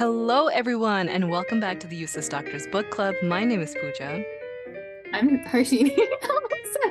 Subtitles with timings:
[0.00, 3.14] Hello, everyone, and welcome back to the Useless Doctors Book Club.
[3.22, 4.24] My name is Pooja.
[5.12, 5.94] I'm Harshini.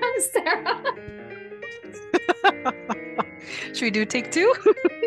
[0.04, 0.83] I'm Sarah.
[3.74, 4.53] Should we do take two?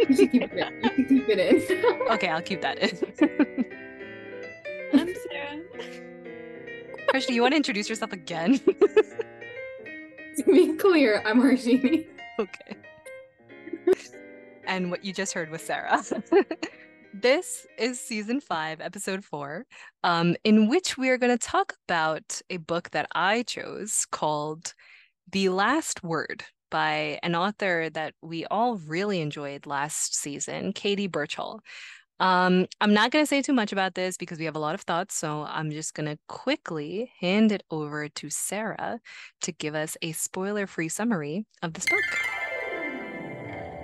[0.08, 0.98] You should keep it in.
[0.98, 1.38] You keep it
[1.70, 1.84] in.
[2.10, 2.90] okay, I'll keep that in.
[4.94, 5.62] I'm Sarah.
[7.14, 8.58] Harshini, you want to introduce yourself again?
[8.58, 12.08] to be clear, I'm Harshini.
[12.40, 12.76] okay.
[14.66, 16.02] And what you just heard was Sarah.
[17.14, 19.66] This is season five, episode four,
[20.02, 24.72] um, in which we are going to talk about a book that I chose called
[25.30, 31.60] The Last Word by an author that we all really enjoyed last season, Katy Birchall.
[32.18, 34.74] Um, I'm not going to say too much about this because we have a lot
[34.74, 39.00] of thoughts, so I'm just going to quickly hand it over to Sarah
[39.42, 42.00] to give us a spoiler free summary of this book.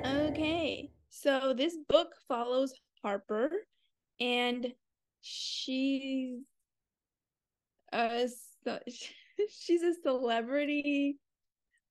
[0.06, 3.50] Okay, so this book follows Harper,
[4.20, 4.72] and
[5.20, 6.44] she's
[7.92, 8.28] a
[9.50, 11.18] she's a celebrity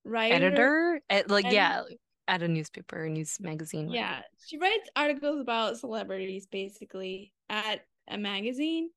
[0.03, 0.35] writer.
[0.35, 1.81] Editor, at, like, and- yeah,
[2.27, 3.87] at a newspaper, news magazine.
[3.87, 4.05] whatever.
[4.05, 8.89] Yeah, she writes articles about celebrities basically at a magazine,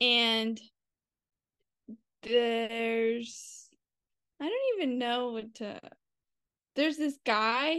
[0.00, 0.60] and
[2.22, 3.68] there's
[4.40, 5.80] I don't even know what to.
[6.76, 7.76] There's this guy,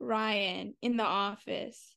[0.00, 1.94] Ryan, in the office,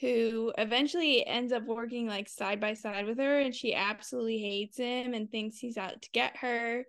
[0.00, 4.76] who eventually ends up working like side by side with her, and she absolutely hates
[4.76, 6.84] him and thinks he's out to get her,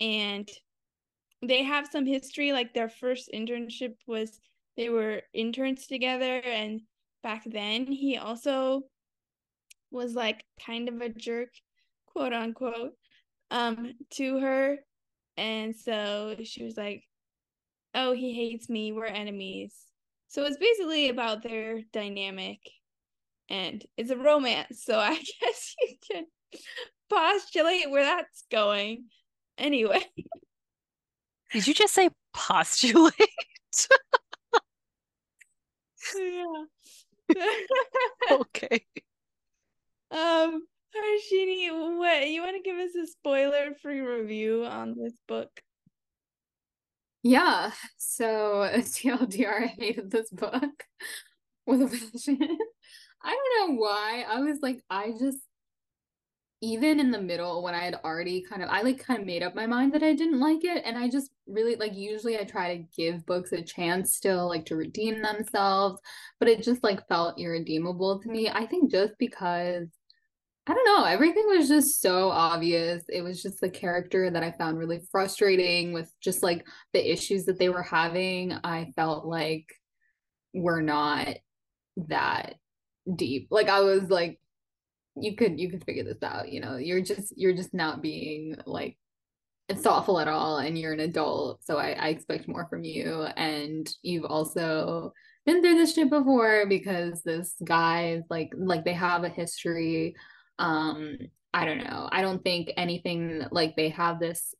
[0.00, 0.48] and
[1.42, 2.52] they have some history.
[2.52, 4.40] Like their first internship was
[4.76, 6.80] they were interns together and
[7.22, 8.82] back then he also
[9.90, 11.50] was like kind of a jerk
[12.06, 12.92] quote unquote
[13.50, 14.78] um to her.
[15.36, 17.04] And so she was like
[17.94, 18.92] oh he hates me.
[18.92, 19.74] We're enemies
[20.28, 22.58] so it's basically about their dynamic
[23.48, 26.24] and it's a romance so i guess you can
[27.10, 29.04] postulate where that's going
[29.58, 30.00] anyway
[31.52, 33.14] Did you just say postulate?
[36.16, 36.64] yeah
[38.30, 38.84] okay.
[40.10, 45.50] Um, Harshini, what you want to give us a spoiler-free review on this book?
[47.24, 47.72] Yeah.
[47.96, 50.84] So TLDR, I hated this book
[51.66, 52.38] with a passion.
[53.24, 54.26] I don't know why.
[54.28, 55.38] I was like, I just
[56.60, 59.42] even in the middle when I had already kind of I like kind of made
[59.42, 60.82] up my mind that I didn't like it.
[60.84, 64.66] And I just really like usually I try to give books a chance still like
[64.66, 66.00] to redeem themselves,
[66.38, 68.50] but it just like felt irredeemable to me.
[68.50, 69.88] I think just because
[70.66, 71.04] I don't know.
[71.04, 73.04] Everything was just so obvious.
[73.10, 77.44] It was just the character that I found really frustrating with just like the issues
[77.46, 78.54] that they were having.
[78.64, 79.66] I felt like
[80.54, 81.36] were not
[82.08, 82.54] that
[83.14, 83.48] deep.
[83.50, 84.40] Like I was like,
[85.16, 86.76] you could you could figure this out, you know.
[86.76, 88.96] You're just you're just not being like
[89.70, 91.62] thoughtful at all and you're an adult.
[91.64, 93.26] So I, I expect more from you.
[93.36, 95.12] And you've also
[95.44, 100.14] been through this shit before because this guy is like like they have a history
[100.58, 101.16] um
[101.52, 104.54] i don't know i don't think anything like they have this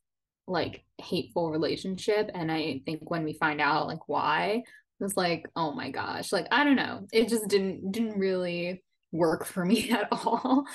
[0.47, 4.63] like hateful relationship and i think when we find out like why
[4.99, 8.83] it was like oh my gosh like i don't know it just didn't didn't really
[9.11, 10.65] work for me at all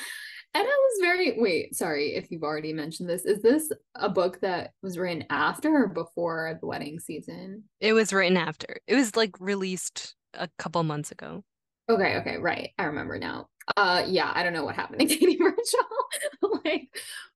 [0.52, 4.40] and i was very wait sorry if you've already mentioned this is this a book
[4.40, 8.80] that was written after or before the wedding season It was written after.
[8.86, 11.42] It was like released a couple months ago.
[11.88, 12.70] Okay, okay, right.
[12.78, 13.48] I remember now.
[13.76, 16.60] Uh yeah, I don't know what happened to Katy Birchall.
[16.64, 16.88] like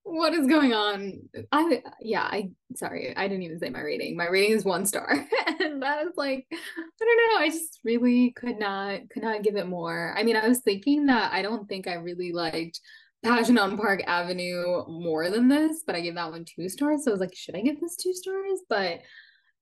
[0.02, 1.20] what is going on?
[1.50, 4.16] I yeah, I sorry, I didn't even say my rating.
[4.16, 5.10] My rating is one star.
[5.60, 6.56] and that is like I
[6.98, 10.14] don't know, I just really could not could not give it more.
[10.16, 12.80] I mean, I was thinking that I don't think I really liked
[13.22, 17.04] Passion on Park Avenue more than this, but I gave that one two stars.
[17.04, 18.60] So I was like, should I give this two stars?
[18.68, 19.00] But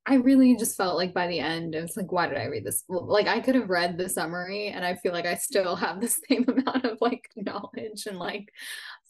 [0.04, 2.64] I really just felt like by the end, it was like, why did I read
[2.64, 2.82] this?
[2.88, 6.08] Like, I could have read the summary, and I feel like I still have the
[6.28, 8.48] same amount of like knowledge and like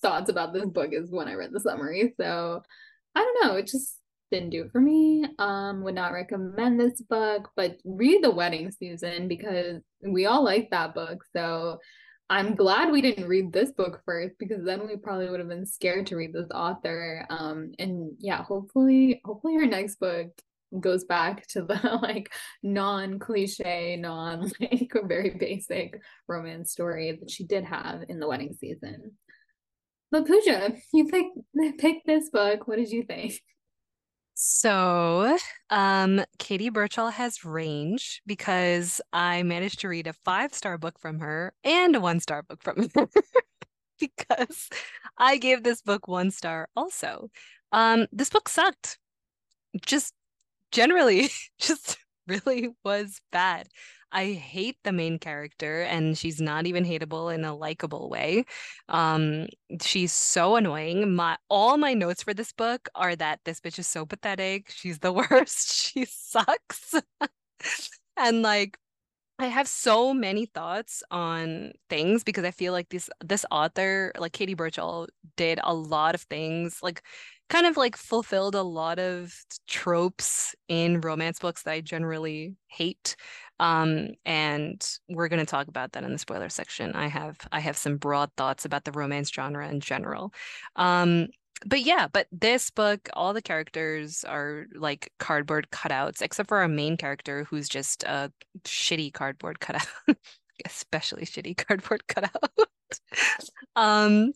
[0.03, 2.15] thoughts about this book as when I read the summary.
[2.21, 2.63] So
[3.15, 3.99] I don't know, it just
[4.31, 5.27] didn't do it for me.
[5.39, 10.71] Um, would not recommend this book, but read The Wedding Season because we all like
[10.71, 11.25] that book.
[11.35, 11.79] So
[12.29, 15.67] I'm glad we didn't read this book first because then we probably would have been
[15.67, 17.27] scared to read this author.
[17.29, 20.29] Um, and yeah, hopefully, hopefully our next book
[20.81, 22.33] goes back to the like
[22.63, 29.13] non-cliche, non like very basic romance story that she did have in the wedding season.
[30.11, 31.39] But Pooja, you picked
[31.79, 32.69] picked this book.
[32.69, 33.41] What did you think?
[34.35, 35.39] So,
[35.71, 41.53] um, Katy Birchall has range because I managed to read a five-star book from her
[41.63, 43.09] and a one-star book from her
[44.01, 44.69] because
[45.17, 47.31] I gave this book one star also.
[47.73, 48.99] Um, this book sucked.
[49.87, 50.13] Just
[50.73, 53.69] generally, just really was bad.
[54.15, 58.45] I hate the main character, and she's not even hateable in a likable way.
[58.89, 59.49] Um,
[59.81, 61.15] she's so annoying.
[61.15, 64.71] My all my notes for this book are that this bitch is so pathetic.
[64.71, 65.73] She's the worst.
[65.73, 66.95] She sucks.
[68.17, 68.79] and like
[69.39, 74.33] I have so many thoughts on things because I feel like this this author, like
[74.33, 77.03] Katy Birchall, did a lot of things, like
[77.49, 79.35] kind of like fulfilled a lot of
[79.67, 83.17] tropes in romance books that I generally hate.
[83.59, 86.95] Um, and we're to talk about that in the spoiler section.
[86.95, 90.33] I have I have some broad thoughts about the romance genre in general.
[90.77, 91.29] Um,
[91.67, 96.69] but yeah, but this book, all the characters are like cardboard cutouts, except for our
[96.69, 98.33] main character, who's just a
[98.65, 99.87] shitty cardboard cutout,
[100.67, 102.51] especially shitty cardboard cutout.
[103.77, 104.33] um,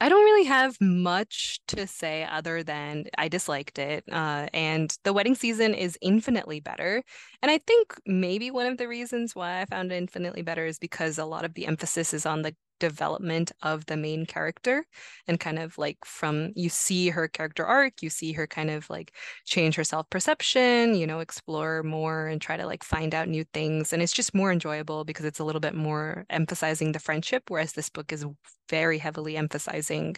[0.00, 4.04] I don't really have much to say other than I disliked it.
[4.10, 7.02] Uh, and the wedding season is infinitely better.
[7.42, 10.78] And I think maybe one of the reasons why I found it infinitely better is
[10.78, 14.86] because a lot of the emphasis is on the development of the main character
[15.26, 18.88] and kind of like from you see her character arc you see her kind of
[18.90, 19.14] like
[19.44, 23.92] change her self-perception you know explore more and try to like find out new things
[23.92, 27.72] and it's just more enjoyable because it's a little bit more emphasizing the friendship whereas
[27.72, 28.24] this book is
[28.68, 30.16] very heavily emphasizing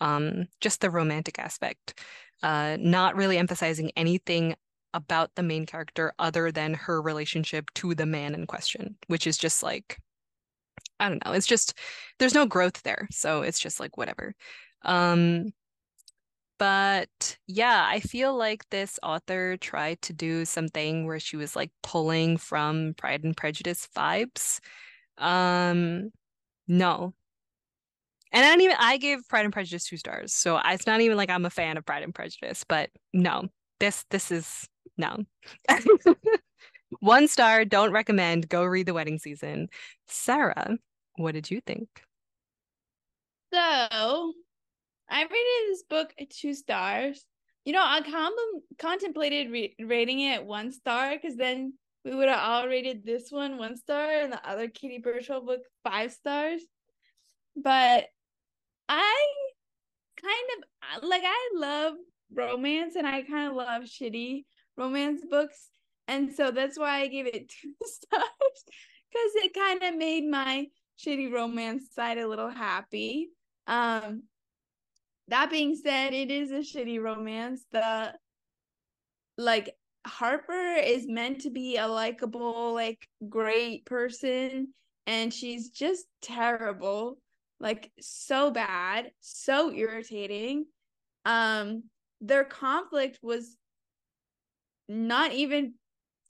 [0.00, 2.00] um just the romantic aspect
[2.42, 4.54] uh not really emphasizing anything
[4.94, 9.36] about the main character other than her relationship to the man in question which is
[9.36, 9.98] just like
[11.00, 11.32] I don't know.
[11.32, 11.74] It's just
[12.18, 13.08] there's no growth there.
[13.10, 14.34] So it's just like whatever.
[14.84, 15.52] Um
[16.58, 21.70] but yeah, I feel like this author tried to do something where she was like
[21.82, 24.58] pulling from Pride and Prejudice vibes.
[25.18, 26.10] Um
[26.68, 27.14] no.
[28.32, 30.34] And I don't even I gave Pride and Prejudice two stars.
[30.34, 33.48] So it's not even like I'm a fan of Pride and Prejudice, but no.
[33.80, 35.24] This this is no.
[37.00, 38.48] One star, don't recommend.
[38.48, 39.68] Go read The Wedding Season.
[40.08, 40.78] Sarah,
[41.18, 41.88] what did you think?
[43.52, 44.32] So,
[45.10, 47.24] I rated this book two stars.
[47.64, 51.74] You know, I com- contemplated re- rating it one star because then
[52.04, 55.60] we would have all rated this one one star and the other Kitty Birchall book
[55.84, 56.62] five stars.
[57.56, 58.06] But
[58.88, 59.26] I
[60.20, 61.94] kind of like I love
[62.32, 64.44] romance and I kind of love shitty
[64.76, 65.68] romance books.
[66.06, 68.64] And so that's why I gave it two stars
[69.10, 70.66] because it kind of made my
[70.98, 73.30] shitty romance side a little happy.
[73.66, 74.24] Um,
[75.28, 77.64] that being said, it is a shitty romance.
[77.70, 78.14] The
[79.36, 79.74] like
[80.06, 84.68] Harper is meant to be a likable, like great person,
[85.06, 87.18] and she's just terrible,
[87.60, 90.66] like so bad, so irritating.
[91.24, 91.84] Um,
[92.20, 93.56] their conflict was
[94.88, 95.74] not even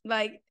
[0.04, 0.42] like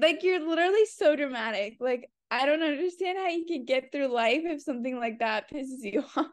[0.00, 1.76] like you're literally so dramatic.
[1.80, 5.82] Like I don't understand how you can get through life if something like that pisses
[5.82, 6.26] you off.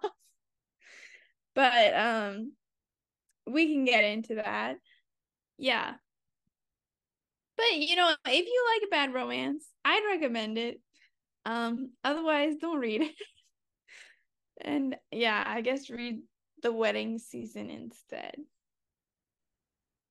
[1.55, 2.53] but um
[3.47, 4.77] we can get into that.
[5.57, 5.95] Yeah.
[7.57, 10.81] But you know, if you like a bad romance, I'd recommend it.
[11.45, 13.15] Um otherwise don't read it.
[14.61, 16.21] and yeah, I guess read
[16.63, 18.35] the wedding season instead.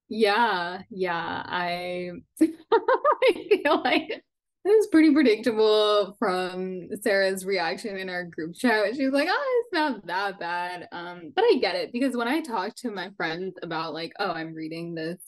[0.09, 1.43] Yeah, yeah.
[1.47, 4.25] I I feel like
[4.65, 8.95] it was pretty predictable from Sarah's reaction in our group chat.
[8.95, 12.29] She was like, "Oh, it's not that bad." Um, but I get it because when
[12.29, 15.19] I talk to my friends about like, "Oh, I'm reading this,"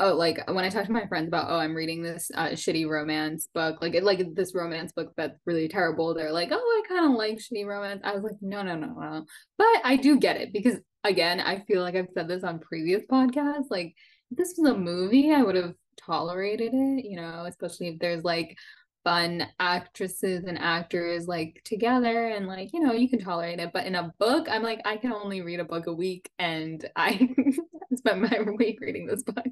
[0.00, 2.88] oh, like when I talk to my friends about, "Oh, I'm reading this uh, shitty
[2.88, 6.88] romance book," like it like this romance book that's really terrible, they're like, "Oh, I
[6.88, 9.26] kind of like shitty romance." I was like, "No, no, no, no,"
[9.58, 13.04] but I do get it because again, I feel like I've said this on previous
[13.06, 13.70] podcasts.
[13.70, 13.94] Like,
[14.30, 18.24] if this was a movie, I would have tolerated it, you know, especially if there's
[18.24, 18.56] like
[19.04, 23.70] fun actresses and actors like together and like, you know, you can tolerate it.
[23.72, 26.84] But in a book, I'm like, I can only read a book a week and
[26.96, 27.28] I
[27.96, 29.46] spent my week reading this book.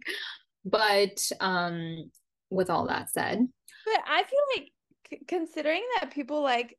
[0.65, 2.11] But um
[2.51, 3.47] with all that said.
[3.85, 4.73] But I feel like
[5.11, 6.77] c- considering that people like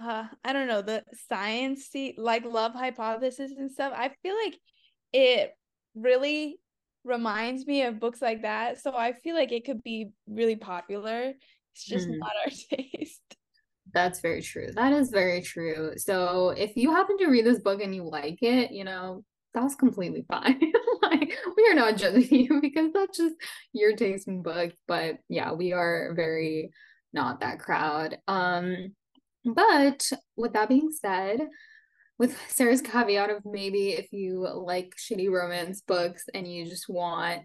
[0.00, 4.58] uh i don't know the science like love hypothesis and stuff i feel like
[5.12, 5.52] it
[5.94, 6.58] really
[7.04, 11.32] reminds me of books like that so i feel like it could be really popular
[11.72, 12.18] it's just mm.
[12.18, 13.36] not our taste
[13.92, 17.80] that's very true that is very true so if you happen to read this book
[17.82, 19.22] and you like it you know
[19.54, 20.60] that's completely fine.
[21.02, 23.36] like we are not judging you because that's just
[23.72, 24.74] your taste in books.
[24.86, 26.70] But yeah, we are very
[27.12, 28.18] not that crowd.
[28.26, 28.94] Um,
[29.44, 31.40] but with that being said,
[32.18, 37.42] with Sarah's caveat of maybe if you like shitty romance books and you just want,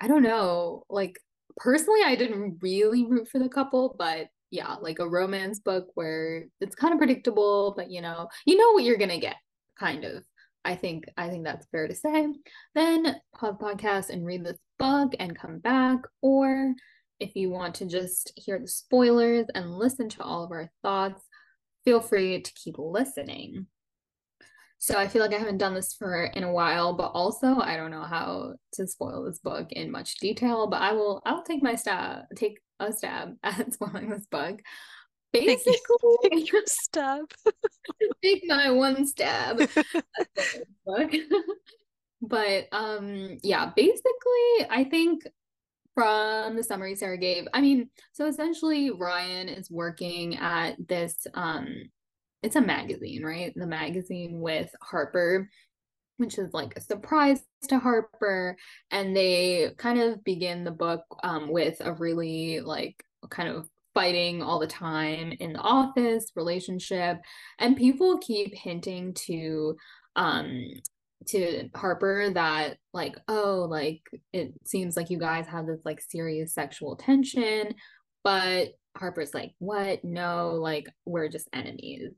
[0.00, 1.18] I don't know, like
[1.56, 6.44] personally, I didn't really root for the couple, but yeah, like a romance book where
[6.60, 9.36] it's kind of predictable, but you know, you know what you're gonna get,
[9.78, 10.22] kind of.
[10.64, 12.28] I think I think that's fair to say.
[12.74, 16.74] Then pause podcast and read this book and come back, or
[17.20, 21.22] if you want to just hear the spoilers and listen to all of our thoughts,
[21.84, 23.66] feel free to keep listening.
[24.84, 27.74] So I feel like I haven't done this for in a while, but also I
[27.78, 31.62] don't know how to spoil this book in much detail, but I will I'll take
[31.62, 34.60] my stab take a stab at spoiling this book.
[35.32, 35.78] Basically
[36.30, 37.24] take your stab.
[38.22, 39.56] take my one stab
[40.84, 41.12] book.
[42.20, 45.26] but um yeah, basically I think
[45.94, 51.84] from the summary Sarah gave, I mean, so essentially Ryan is working at this um
[52.44, 53.54] it's a magazine, right?
[53.56, 55.48] The magazine with Harper,
[56.18, 58.56] which is like a surprise to Harper.
[58.90, 64.42] And they kind of begin the book um, with a really like kind of fighting
[64.42, 67.18] all the time in the office relationship.
[67.58, 69.76] And people keep hinting to
[70.14, 70.66] um
[71.28, 74.02] to Harper that like oh like
[74.34, 77.74] it seems like you guys have this like serious sexual tension
[78.22, 82.12] but Harper's like what no like we're just enemies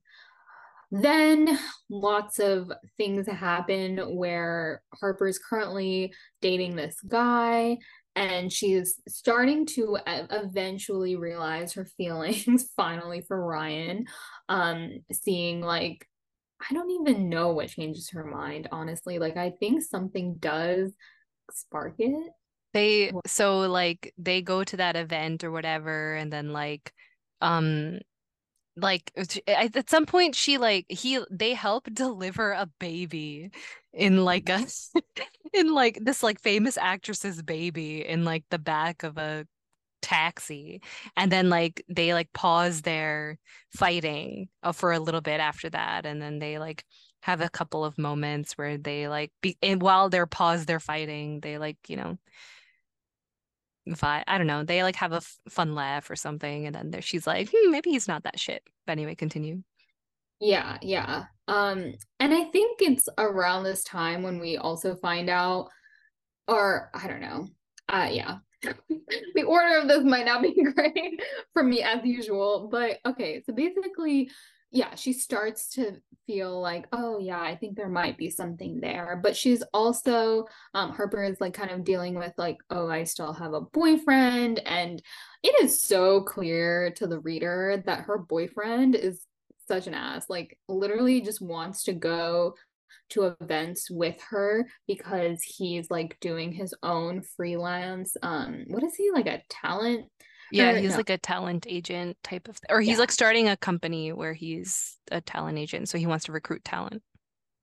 [0.90, 1.58] then
[1.90, 7.78] lots of things happen where Harper's currently dating this guy
[8.14, 14.04] and she's starting to eventually realize her feelings finally for Ryan
[14.48, 16.06] um seeing like
[16.70, 19.18] I don't even know what changes her mind honestly.
[19.18, 20.92] Like I think something does
[21.52, 22.32] spark it.
[22.72, 26.92] They so like they go to that event or whatever and then like
[27.40, 27.98] um
[28.76, 29.10] like
[29.46, 33.50] at some point she like he they help deliver a baby
[33.92, 34.66] in like a
[35.54, 39.46] in like this like famous actress's baby in like the back of a
[40.02, 40.80] taxi
[41.16, 43.38] and then like they like pause their
[43.74, 46.84] fighting uh, for a little bit after that and then they like
[47.22, 51.40] have a couple of moments where they like be and while they're paused they're fighting
[51.40, 52.16] they like you know
[53.88, 54.24] vibe.
[54.26, 54.64] I don't know.
[54.64, 57.90] They like have a f- fun laugh or something, and then she's like, hmm, maybe
[57.90, 58.62] he's not that shit.
[58.86, 59.62] But anyway, continue.
[60.40, 61.24] Yeah, yeah.
[61.48, 65.68] Um, and I think it's around this time when we also find out,
[66.48, 67.48] or I don't know.
[67.88, 68.38] Uh, yeah.
[69.34, 71.20] the order of this might not be great
[71.52, 73.42] for me as usual, but okay.
[73.46, 74.30] So basically,
[74.70, 75.96] yeah, she starts to
[76.26, 79.18] feel like, oh yeah, I think there might be something there.
[79.22, 83.32] But she's also um Harper is like kind of dealing with like, oh, I still
[83.32, 84.60] have a boyfriend.
[84.66, 85.00] And
[85.42, 89.22] it is so clear to the reader that her boyfriend is
[89.68, 90.26] such an ass.
[90.28, 92.54] Like literally just wants to go
[93.10, 99.12] to events with her because he's like doing his own freelance um what is he
[99.12, 100.06] like a talent
[100.52, 100.96] yeah, or, he's no.
[100.98, 102.98] like a talent agent type of, th- or he's yeah.
[102.98, 107.02] like starting a company where he's a talent agent, so he wants to recruit talent.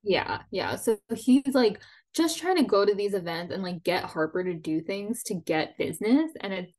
[0.04, 0.76] Yeah, yeah.
[0.76, 1.82] So he's like
[2.14, 5.34] just trying to go to these events and like get Harper to do things to
[5.34, 6.74] get business, and it's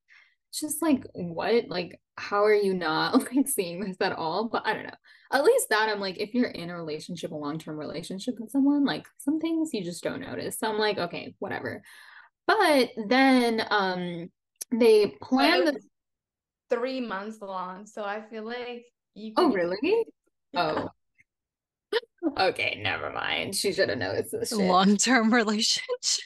[0.53, 4.49] just like what, like how are you not like seeing this at all?
[4.49, 4.95] But I don't know.
[5.33, 8.51] At least that I'm like, if you're in a relationship, a long term relationship with
[8.51, 10.59] someone, like some things you just don't notice.
[10.59, 11.83] So I'm like, okay, whatever.
[12.47, 14.31] But then um
[14.71, 15.81] they plan the
[16.75, 17.87] three months long.
[17.87, 19.33] So I feel like you.
[19.37, 20.05] Oh, really?
[20.57, 20.89] Oh.
[22.39, 23.57] okay, never mind.
[23.57, 24.53] She should have noticed this.
[24.53, 26.23] Long term relationship.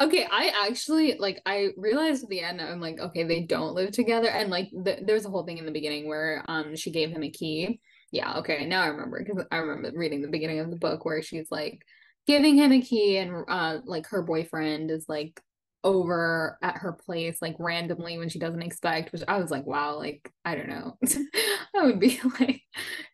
[0.00, 1.42] okay, I actually like.
[1.44, 4.98] I realized at the end, I'm like, okay, they don't live together, and like, the,
[5.04, 7.80] there's a whole thing in the beginning where um she gave him a key.
[8.12, 11.20] Yeah, okay, now I remember because I remember reading the beginning of the book where
[11.20, 11.82] she's like
[12.28, 15.40] giving him a key, and uh, like her boyfriend is like
[15.84, 19.96] over at her place like randomly when she doesn't expect which i was like wow
[19.96, 20.96] like i don't know.
[21.76, 22.62] I would be like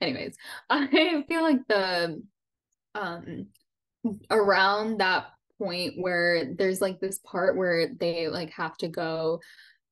[0.00, 0.36] anyways
[0.70, 2.22] i feel like the
[2.94, 3.46] um
[4.30, 5.26] around that
[5.58, 9.40] point where there's like this part where they like have to go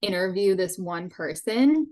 [0.01, 1.87] interview this one person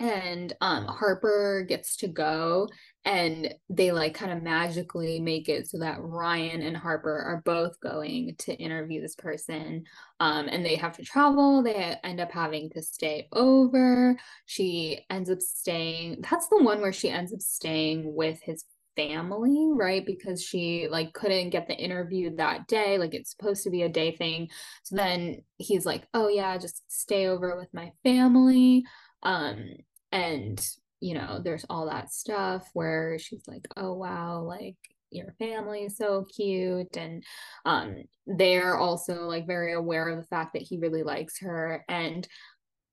[0.00, 2.68] and um Harper gets to go
[3.04, 7.78] and they like kind of magically make it so that Ryan and Harper are both
[7.80, 9.84] going to interview this person
[10.20, 15.30] um and they have to travel they end up having to stay over she ends
[15.30, 18.64] up staying that's the one where she ends up staying with his
[18.96, 20.04] family, right?
[20.06, 22.98] Because she like couldn't get the interview that day.
[22.98, 24.48] Like it's supposed to be a day thing.
[24.82, 28.84] So then he's like, "Oh yeah, just stay over with my family."
[29.22, 29.64] Um
[30.12, 30.64] and
[31.04, 34.76] you know, there's all that stuff where she's like, "Oh wow, like
[35.10, 37.22] your family is so cute and
[37.64, 42.26] um they're also like very aware of the fact that he really likes her and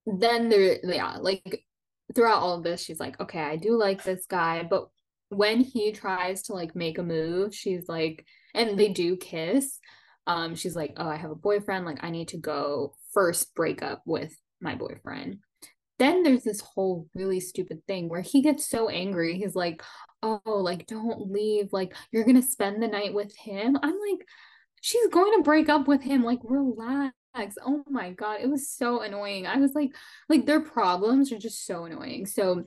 [0.05, 1.63] then there yeah like
[2.13, 4.87] throughout all of this she's like okay i do like this guy but
[5.29, 9.79] when he tries to like make a move she's like and they do kiss
[10.27, 13.81] um she's like oh i have a boyfriend like i need to go first break
[13.81, 15.39] up with my boyfriend
[16.01, 19.83] then there's this whole really stupid thing where he gets so angry he's like
[20.23, 24.27] oh like don't leave like you're gonna spend the night with him i'm like
[24.81, 27.13] she's going to break up with him like relax
[27.65, 29.47] Oh my god, it was so annoying.
[29.47, 29.95] I was like
[30.29, 32.25] like their problems are just so annoying.
[32.25, 32.63] So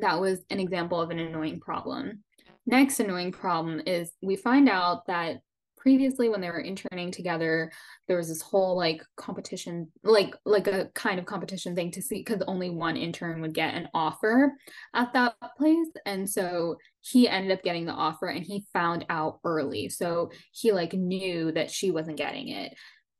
[0.00, 2.24] that was an example of an annoying problem.
[2.66, 5.40] Next annoying problem is we find out that
[5.80, 7.72] previously when they were interning together
[8.06, 12.18] there was this whole like competition like like a kind of competition thing to see
[12.18, 14.52] because only one intern would get an offer
[14.94, 15.88] at that place.
[16.06, 19.88] And so he ended up getting the offer and he found out early.
[19.88, 22.74] So he like knew that she wasn't getting it.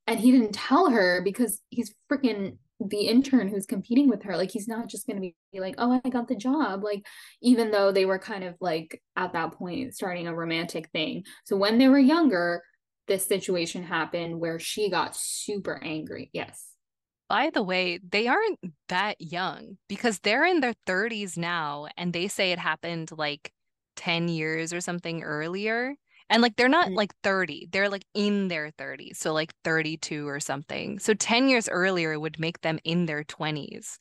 [0.07, 2.57] And he didn't tell her because he's freaking
[2.89, 6.01] the intern who's competing with her like he's not just going to be like oh
[6.03, 7.05] i got the job like
[7.43, 11.25] even though they were kind of like at that point starting a romantic thing.
[11.45, 12.63] So when they were younger
[13.09, 16.31] this situation happened where she got super angry.
[16.33, 16.69] Yes.
[17.29, 18.59] By the way they aren't
[18.89, 23.53] that young because they're in their 30s now and they say it happened like
[23.97, 25.95] 10 years or something earlier
[26.31, 26.95] and like they're not mm.
[26.95, 29.17] like 30, they're like in their 30s.
[29.17, 31.01] So like 32 or something.
[31.01, 33.99] So 10 years earlier would make them in their 20s.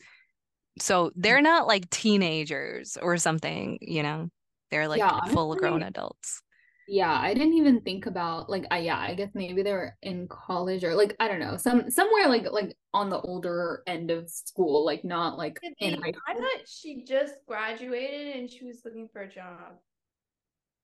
[0.80, 4.30] So they're not like teenagers or something, you know.
[4.70, 6.44] They're like yeah, full grown adults.
[6.88, 10.28] Yeah, I didn't even think about like I yeah, I guess maybe they were in
[10.28, 14.30] college or like I don't know, some somewhere like like on the older end of
[14.30, 16.22] school, like not like in high school.
[16.28, 19.80] I thought she just graduated and she was looking for a job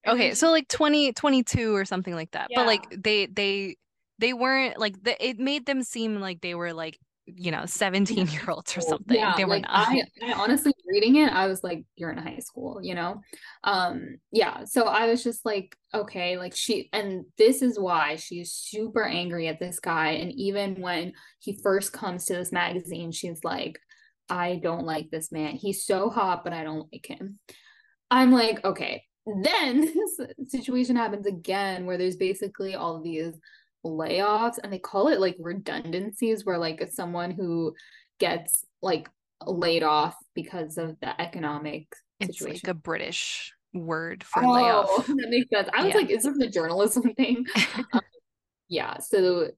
[0.07, 2.59] okay so like 20 22 or something like that yeah.
[2.59, 3.75] but like they they
[4.19, 8.27] they weren't like the, it made them seem like they were like you know 17
[8.27, 9.17] year olds or something.
[9.17, 9.89] yeah, they were like, not.
[9.89, 13.21] I, I honestly reading it i was like you're in high school you know?
[13.63, 18.51] Um yeah so i was just like okay like she and this is why she's
[18.51, 23.43] super angry at this guy and even when he first comes to this magazine she's
[23.43, 23.79] like
[24.29, 25.55] i don't like this man.
[25.55, 27.39] He's so hot but i don't like him.
[28.11, 29.03] I'm like okay
[29.43, 29.81] then
[30.17, 30.19] this
[30.51, 33.33] situation happens again where there's basically all these
[33.85, 37.73] layoffs and they call it like redundancies where like someone who
[38.19, 39.09] gets like
[39.45, 41.87] laid off because of the economic
[42.21, 42.29] situation.
[42.29, 42.61] it's situation.
[42.67, 45.99] like a british word for oh, layoff that makes sense i was yeah.
[45.99, 47.45] like is this a journalism thing
[47.93, 48.01] um,
[48.69, 49.49] yeah so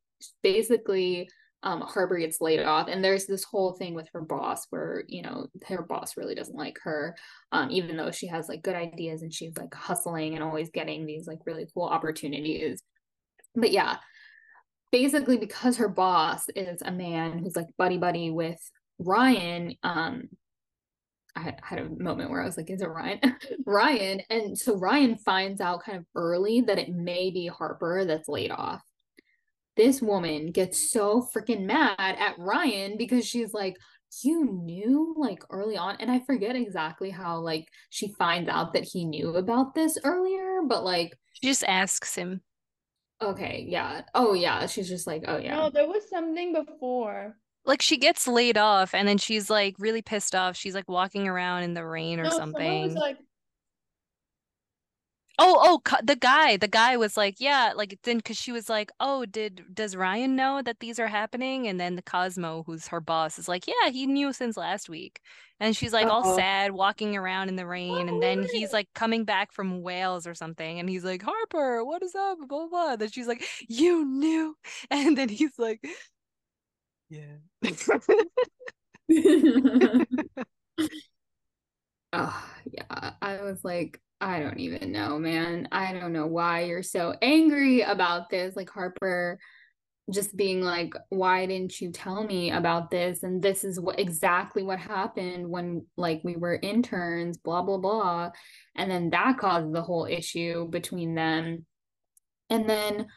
[0.44, 1.30] basically
[1.68, 5.22] um, Harper gets laid off, and there's this whole thing with her boss where you
[5.22, 7.14] know her boss really doesn't like her,
[7.52, 11.06] um, even though she has like good ideas and she's like hustling and always getting
[11.06, 12.82] these like really cool opportunities.
[13.54, 13.98] But yeah,
[14.94, 18.60] basically because her boss is a man who's like buddy buddy with
[18.98, 20.30] Ryan, um,
[21.36, 23.20] I had a moment where I was like, is it Ryan?
[23.66, 24.22] Ryan.
[24.30, 28.52] And so Ryan finds out kind of early that it may be Harper that's laid
[28.52, 28.82] off
[29.78, 33.78] this woman gets so freaking mad at Ryan because she's like,
[34.24, 38.84] you knew like early on and i forget exactly how like she finds out that
[38.84, 42.42] he knew about this earlier but like she just asks him.
[43.22, 44.02] Okay yeah.
[44.16, 44.66] Oh yeah.
[44.66, 45.56] She's just like oh yeah.
[45.56, 47.36] No there was something before.
[47.66, 50.56] Like she gets laid off and then she's like really pissed off.
[50.56, 53.18] She's like walking around in the rain or no, something was like
[55.40, 58.92] Oh, oh, the guy, the guy was like, yeah, like then because she was like,
[59.00, 61.68] oh, did does Ryan know that these are happening?
[61.68, 65.22] And then the Cosmo, who's her boss, is like, yeah, he knew since last week.
[65.60, 66.26] And she's like all Uh-oh.
[66.26, 68.10] sad, walking around in the rain.
[68.10, 72.02] And then he's like coming back from Wales or something, and he's like, Harper, what
[72.04, 72.40] is up?
[72.40, 72.68] Blah blah.
[72.68, 72.96] blah.
[72.96, 74.58] Then she's like, you knew.
[74.92, 75.82] And then he's like,
[77.10, 77.38] yeah.
[77.64, 78.00] oh
[82.72, 85.68] yeah, I was like I don't even know, man.
[85.72, 88.56] I don't know why you're so angry about this.
[88.56, 89.40] Like Harper
[90.12, 93.24] just being like, why didn't you tell me about this?
[93.24, 98.32] And this is what exactly what happened when like we were interns, blah blah blah.
[98.76, 101.66] And then that caused the whole issue between them.
[102.50, 103.08] And then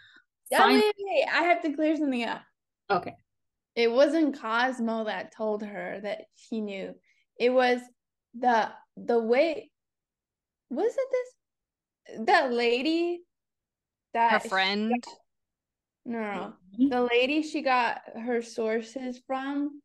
[0.53, 2.43] oh, wait, wait, I have to clear something up.
[2.91, 3.15] Okay.
[3.77, 6.95] It wasn't Cosmo that told her that he knew.
[7.39, 7.81] It was
[8.39, 9.70] the the way
[10.71, 12.27] was it this?
[12.27, 13.21] that lady
[14.15, 14.91] that Her friend.
[15.05, 15.15] got-
[16.07, 16.53] no, no, no.
[16.79, 16.89] Mm-hmm.
[16.89, 19.83] The lady she got her sources from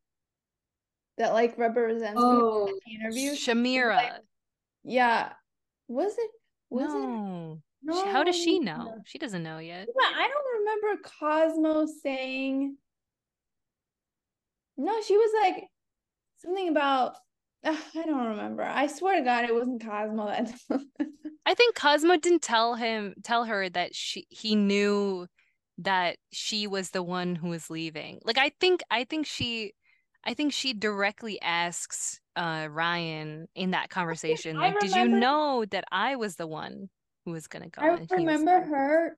[1.18, 3.32] that like represents me in Oh, the interview.
[3.32, 4.18] Shamira.
[4.82, 5.32] Yeah.
[5.88, 6.30] Was it
[6.70, 7.60] was no.
[7.86, 8.76] it She- How does she No.
[8.76, 8.94] know?
[9.04, 9.86] She doesn't know yet.
[9.88, 12.76] Yeah, I don't remember Cosmo saying.
[14.76, 15.64] No, she was like
[16.38, 17.16] something about.
[17.96, 18.62] I don't remember.
[18.62, 20.52] I swear to God, it wasn't Cosmo that.
[21.46, 25.26] I think Cosmo didn't tell him tell her that she he knew
[25.78, 28.20] that she was the one who was leaving.
[28.24, 29.72] Like I think I think she
[30.24, 35.84] I think she directly asks uh Ryan in that conversation, like, did you know that
[35.90, 36.88] I was the one
[37.24, 37.82] who was gonna go?
[37.82, 39.16] I remember her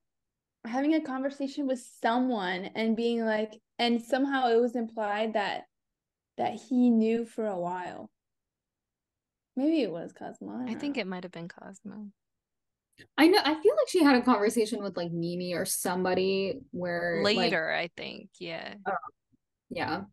[0.65, 5.65] having a conversation with someone and being like, and somehow it was implied that
[6.37, 8.09] that he knew for a while.
[9.59, 10.63] Maybe it was Cosmo.
[10.65, 11.01] I, I think know.
[11.01, 12.07] it might have been Cosmo.
[13.17, 13.41] I know.
[13.43, 17.69] I feel like she had a conversation with like Mimi or somebody where like, Later,
[17.69, 18.29] I think.
[18.39, 18.75] Yeah.
[19.69, 20.03] yeah.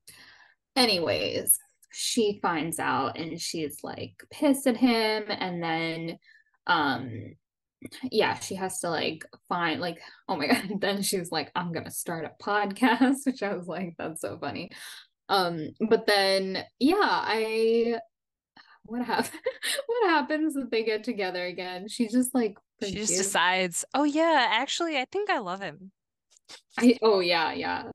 [0.74, 1.60] Anyways,
[1.92, 6.18] she finds out and she's like pissed at him, and then,
[6.66, 7.36] um,
[8.10, 10.64] yeah, she has to like find like oh my god.
[10.80, 14.70] Then she's like, I'm gonna start a podcast, which I was like, that's so funny.
[15.28, 18.00] Um, but then yeah, I
[18.86, 19.40] what happened?
[19.86, 21.88] what happens that they get together again?
[21.88, 25.92] She just like She just forgives- decides, oh yeah, actually I think I love him.
[26.78, 27.90] I oh yeah, yeah.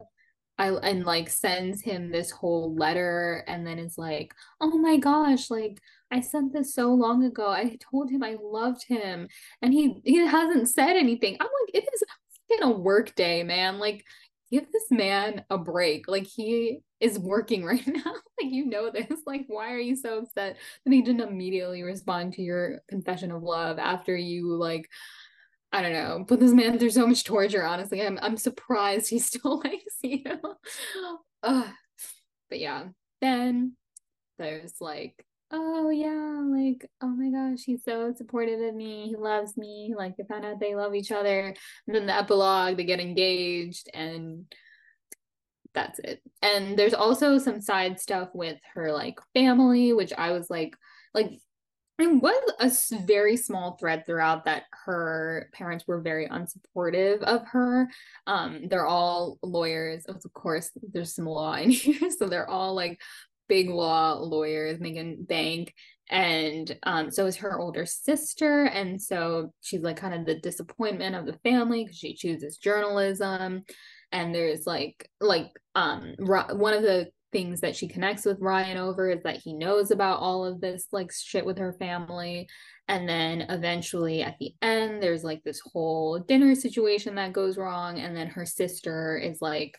[0.57, 5.49] I and like sends him this whole letter and then is like, "Oh my gosh,
[5.49, 5.79] like
[6.11, 7.47] I sent this so long ago.
[7.49, 9.27] I told him I loved him
[9.61, 12.03] and he he hasn't said anything." I'm like, "It is
[12.49, 13.79] fucking a work day, man.
[13.79, 14.05] Like
[14.51, 16.07] give this man a break.
[16.07, 18.13] Like he is working right now.
[18.41, 19.07] like you know this.
[19.25, 23.43] Like why are you so upset that he didn't immediately respond to your confession of
[23.43, 24.89] love after you like
[25.73, 27.63] I don't know, put this man through so much torture.
[27.63, 30.23] Honestly, I'm I'm surprised he still likes you.
[31.43, 31.67] Ugh.
[32.49, 32.87] But yeah,
[33.21, 33.77] then
[34.37, 39.07] there's like, oh yeah, like oh my gosh, he's so supportive of me.
[39.07, 39.93] He loves me.
[39.97, 41.55] Like they found out they love each other.
[41.87, 44.53] And then the epilogue, they get engaged, and
[45.73, 46.21] that's it.
[46.41, 50.75] And there's also some side stuff with her like family, which I was like,
[51.13, 51.31] like
[52.01, 57.89] it was a very small thread throughout that her parents were very unsupportive of her.
[58.27, 60.05] Um, they're all lawyers.
[60.05, 62.99] Of course, there's some law in here, so they're all like
[63.47, 65.73] big law lawyers making bank.
[66.09, 71.15] And um, so is her older sister, and so she's like kind of the disappointment
[71.15, 73.63] of the family because she chooses journalism.
[74.11, 79.09] And there's like like um one of the things that she connects with Ryan over
[79.09, 82.47] is that he knows about all of this like shit with her family.
[82.87, 87.99] And then eventually at the end, there's like this whole dinner situation that goes wrong.
[87.99, 89.77] And then her sister is like,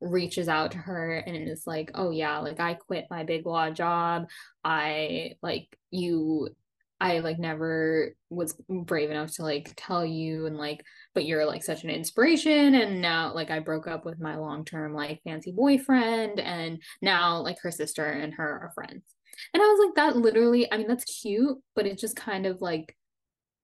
[0.00, 3.70] reaches out to her and is like, oh yeah, like I quit my big law
[3.70, 4.26] job.
[4.64, 6.48] I like you.
[7.00, 11.62] I like never was brave enough to like tell you and like but you're like
[11.62, 16.40] such an inspiration and now like I broke up with my long-term like fancy boyfriend
[16.40, 19.02] and now like her sister and her are friends.
[19.54, 22.60] And I was like that literally I mean that's cute but it just kind of
[22.60, 22.96] like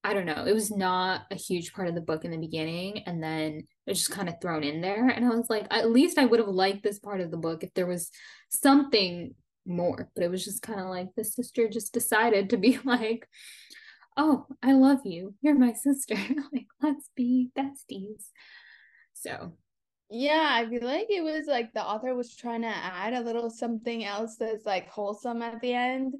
[0.04, 3.02] I don't know it was not a huge part of the book in the beginning
[3.06, 5.90] and then it was just kind of thrown in there and I was like at
[5.90, 8.10] least I would have liked this part of the book if there was
[8.50, 9.34] something
[9.66, 13.28] more but it was just kind of like the sister just decided to be like
[14.18, 15.34] oh, I love you.
[15.40, 16.16] You're my sister.
[16.52, 18.24] like, let's be besties.
[19.14, 19.54] So,
[20.10, 23.48] Yeah, I feel like it was like the author was trying to add a little
[23.50, 26.14] something else that's like wholesome at the end.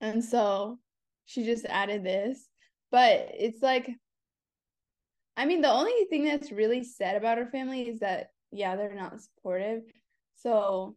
[0.00, 0.78] And so
[1.26, 2.48] she just added this.
[2.90, 3.90] But it's like,
[5.36, 8.94] I mean, the only thing that's really said about her family is that, yeah, they're
[8.94, 9.82] not supportive.
[10.36, 10.96] So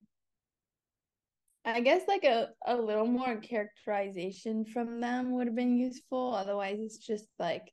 [1.64, 6.34] I guess like a, a little more characterization from them would have been useful.
[6.34, 7.72] Otherwise, it's just like,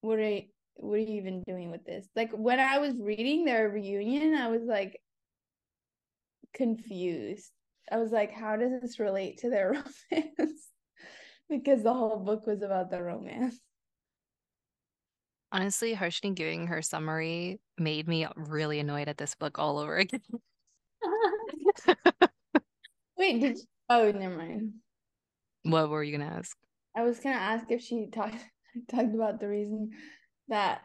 [0.00, 0.42] what are you,
[0.76, 2.08] what are you even doing with this?
[2.16, 4.98] Like when I was reading their reunion, I was like
[6.54, 7.50] confused.
[7.92, 9.68] I was like, how does this relate to their
[10.12, 10.70] romance?
[11.48, 13.60] because the whole book was about the romance.
[15.52, 20.22] Honestly, Harshini giving her summary made me really annoyed at this book all over again.
[23.18, 23.64] Wait, did you...
[23.88, 24.72] oh never mind.
[25.62, 26.56] What were you gonna ask?
[26.96, 28.44] I was gonna ask if she talked
[28.88, 29.90] talked about the reason
[30.48, 30.82] that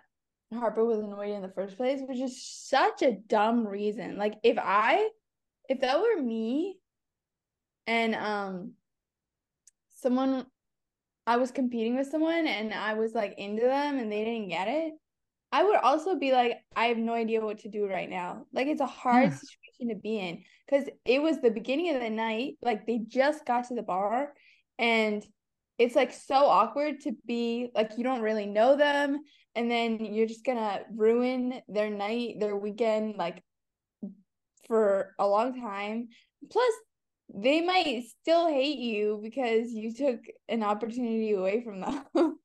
[0.54, 4.18] Harper was annoyed in the first place, which is such a dumb reason.
[4.18, 5.10] Like if I
[5.70, 6.78] if that were me
[7.88, 8.74] and um
[9.96, 10.46] someone
[11.28, 14.68] I was competing with someone and I was like into them and they didn't get
[14.68, 14.94] it,
[15.52, 18.46] I would also be like, I have no idea what to do right now.
[18.54, 19.38] Like it's a hard yeah.
[19.38, 22.56] situation to be in because it was the beginning of the night.
[22.62, 24.34] Like they just got to the bar
[24.80, 25.26] and
[25.78, 29.20] it's like so awkward to be like you don't really know them
[29.56, 33.44] and then you're just gonna ruin their night, their weekend, like
[34.68, 36.08] for a long time.
[36.50, 36.74] Plus,
[37.34, 42.06] they might still hate you because you took an opportunity away from them.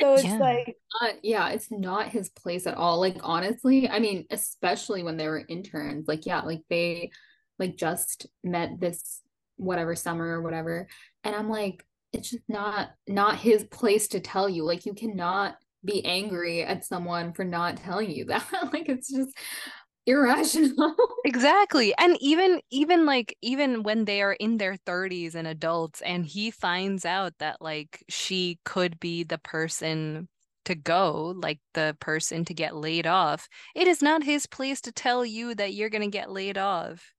[0.00, 0.38] so it's yeah.
[0.38, 3.00] like uh, yeah, it's not his place at all.
[3.00, 7.10] Like honestly, I mean, especially when they were interns, like yeah, like they
[7.58, 9.20] like just met this
[9.56, 10.88] whatever summer or whatever.
[11.22, 14.64] And I'm like, it's just not not his place to tell you.
[14.64, 18.46] Like you cannot be angry at someone for not telling you that.
[18.72, 19.36] like it's just
[20.06, 20.94] irrational.
[21.24, 21.94] exactly.
[21.98, 26.50] And even even like even when they are in their 30s and adults and he
[26.50, 30.28] finds out that like she could be the person
[30.66, 34.92] to go, like the person to get laid off, it is not his place to
[34.92, 37.12] tell you that you're going to get laid off.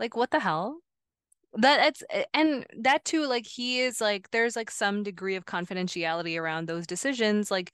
[0.00, 0.78] Like what the hell?
[1.58, 2.02] that it's
[2.34, 6.86] and that too like he is like there's like some degree of confidentiality around those
[6.86, 7.72] decisions like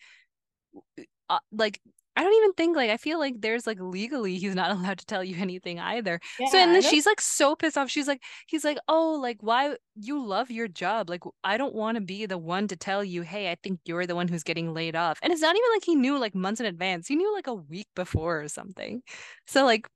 [1.28, 1.80] uh, like
[2.14, 5.06] I don't even think like I feel like there's like legally he's not allowed to
[5.06, 6.20] tell you anything either.
[6.38, 7.88] Yeah, so and then she's like so pissed off.
[7.90, 11.08] She's like he's like, "Oh, like why you love your job.
[11.08, 14.06] Like I don't want to be the one to tell you, "Hey, I think you're
[14.06, 16.60] the one who's getting laid off." And it's not even like he knew like months
[16.60, 17.08] in advance.
[17.08, 19.02] He knew like a week before or something.
[19.46, 19.88] So like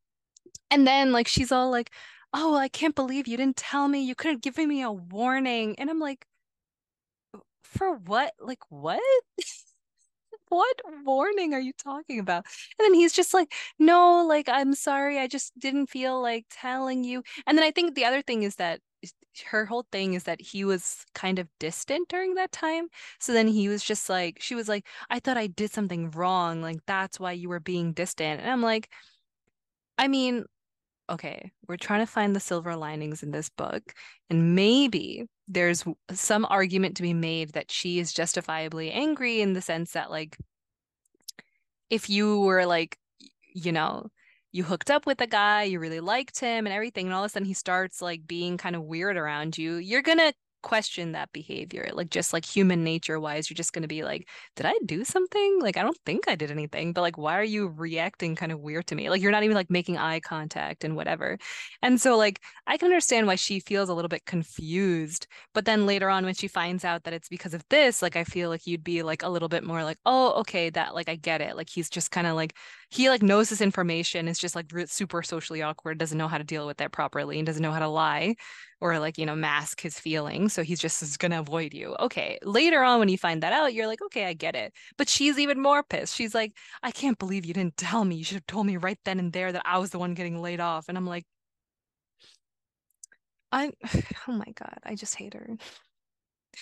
[0.70, 1.92] and then like she's all like,
[2.34, 4.02] "Oh, I can't believe you didn't tell me.
[4.04, 6.26] You could have given me a warning." And I'm like,
[7.62, 8.32] "For what?
[8.40, 9.00] Like what?"
[10.56, 12.46] what warning are you talking about?
[12.78, 15.18] And then he's just like, no, like, I'm sorry.
[15.18, 17.22] I just didn't feel like telling you.
[17.46, 18.80] And then I think the other thing is that
[19.46, 22.88] her whole thing is that he was kind of distant during that time.
[23.20, 26.62] So then he was just like, she was like, I thought I did something wrong.
[26.62, 28.40] Like, that's why you were being distant.
[28.40, 28.90] And I'm like,
[29.98, 30.44] I mean,
[31.10, 33.82] okay, we're trying to find the silver linings in this book.
[34.30, 39.60] And maybe there's some argument to be made that she is justifiably angry in the
[39.60, 40.36] sense that, like,
[41.90, 42.98] if you were like,
[43.54, 44.08] you know,
[44.52, 47.26] you hooked up with a guy, you really liked him and everything, and all of
[47.26, 50.32] a sudden he starts like being kind of weird around you, you're gonna
[50.66, 54.28] question that behavior like just like human nature wise you're just going to be like
[54.56, 55.60] did i do something?
[55.60, 58.58] Like i don't think i did anything but like why are you reacting kind of
[58.58, 59.08] weird to me?
[59.08, 61.38] Like you're not even like making eye contact and whatever.
[61.82, 65.86] And so like i can understand why she feels a little bit confused but then
[65.86, 68.66] later on when she finds out that it's because of this like i feel like
[68.66, 71.56] you'd be like a little bit more like oh okay that like i get it.
[71.56, 72.56] Like he's just kind of like
[72.90, 76.44] he like knows this information is just like super socially awkward doesn't know how to
[76.44, 78.34] deal with that properly and doesn't know how to lie
[78.80, 81.94] or like you know mask his feelings so he's just is gonna avoid you.
[82.00, 84.72] Okay later on when you find that out you're like okay i get it.
[84.98, 86.14] But she's even more pissed.
[86.16, 88.16] She's like i can't believe you didn't tell me.
[88.16, 90.40] You should have told me right then and there that i was the one getting
[90.42, 90.88] laid off.
[90.88, 91.24] And i'm like
[93.52, 93.72] i'm
[94.28, 95.56] oh my god i just hate her.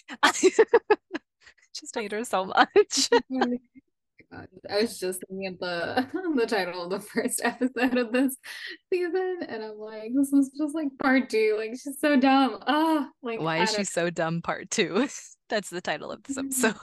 [0.23, 0.33] I
[1.75, 3.11] just hate her so much.
[4.71, 8.37] I was just looking at the the title of the first episode of this
[8.93, 11.55] season, and I'm like, this is just like part two.
[11.59, 12.59] Like she's so dumb.
[12.67, 14.43] Ah, like why is she so dumb?
[14.43, 15.09] Part two.
[15.49, 16.75] That's the title of this episode.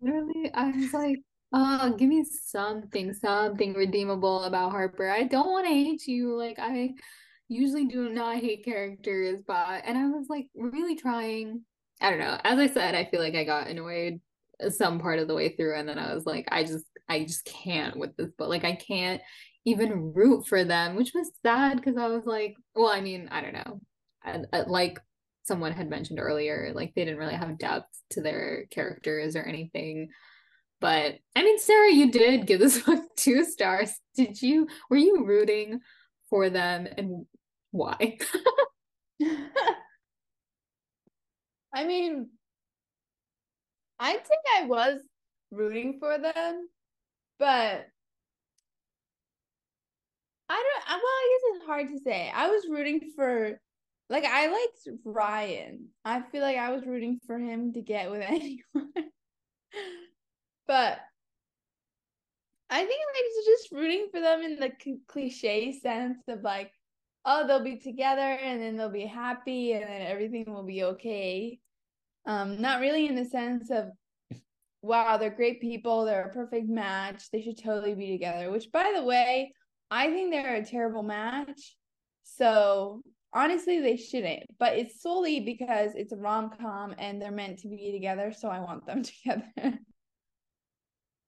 [0.00, 1.18] Literally, I was like,
[1.52, 5.08] oh, give me something, something redeemable about Harper.
[5.08, 6.36] I don't want to hate you.
[6.36, 6.94] Like I
[7.48, 11.64] usually do not hate characters, but and I was like really trying.
[12.00, 12.38] I don't know.
[12.44, 14.20] As I said, I feel like I got annoyed
[14.70, 17.44] some part of the way through and then I was like I just I just
[17.44, 19.22] can't with this but like I can't
[19.64, 23.40] even root for them which was sad because I was like well I mean I
[23.40, 23.80] don't know.
[24.24, 24.98] I, I, uh, like
[25.44, 30.08] someone had mentioned earlier like they didn't really have depth to their characters or anything.
[30.80, 33.92] But I mean Sarah you did give this book two stars.
[34.16, 35.80] Did you were you rooting
[36.30, 37.26] for them and
[37.70, 38.18] why?
[41.74, 42.30] I mean
[44.00, 45.00] I think I was
[45.50, 46.68] rooting for them,
[47.38, 47.86] but
[50.48, 50.88] I don't.
[50.88, 52.30] Well, I guess it's hard to say.
[52.34, 53.60] I was rooting for,
[54.08, 55.88] like, I liked Ryan.
[56.04, 58.92] I feel like I was rooting for him to get with anyone,
[60.66, 61.00] but
[62.70, 63.00] I think
[63.38, 64.72] was just rooting for them in the
[65.06, 66.72] cliche sense of like,
[67.24, 71.60] oh, they'll be together and then they'll be happy and then everything will be okay.
[72.28, 73.86] Um, not really in the sense of
[74.82, 78.52] wow, they're great people, they're a perfect match, they should totally be together.
[78.52, 79.52] Which by the way,
[79.90, 81.74] I think they're a terrible match.
[82.22, 87.68] So honestly they shouldn't but it's solely because it's a rom-com and they're meant to
[87.68, 89.78] be together so i want them together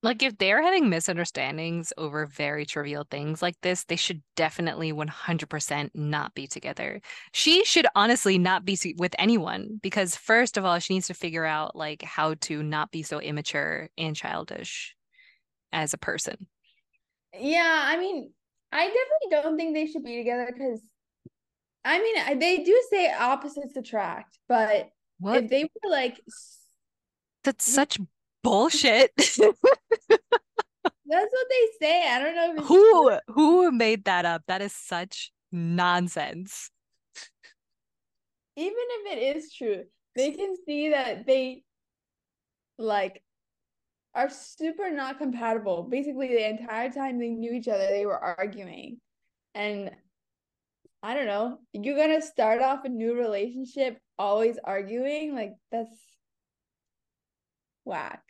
[0.02, 5.90] like if they're having misunderstandings over very trivial things like this they should definitely 100%
[5.94, 7.00] not be together
[7.32, 11.44] she should honestly not be with anyone because first of all she needs to figure
[11.44, 14.94] out like how to not be so immature and childish
[15.72, 16.46] as a person
[17.38, 18.30] yeah i mean
[18.72, 20.80] i definitely don't think they should be together because
[21.84, 25.44] I mean, they do say opposites attract, but what?
[25.44, 26.20] if they were like,
[27.42, 27.98] that's such
[28.42, 29.12] bullshit.
[29.16, 32.08] that's what they say.
[32.08, 33.18] I don't know who true.
[33.28, 34.42] who made that up.
[34.48, 36.70] That is such nonsense.
[38.56, 39.84] Even if it is true,
[40.16, 41.62] they can see that they
[42.78, 43.22] like
[44.14, 45.84] are super not compatible.
[45.84, 48.98] Basically, the entire time they knew each other, they were arguing.
[49.54, 49.90] And
[51.02, 51.58] I don't know.
[51.72, 55.96] You're gonna start off a new relationship always arguing, like that's
[57.90, 58.22] whack.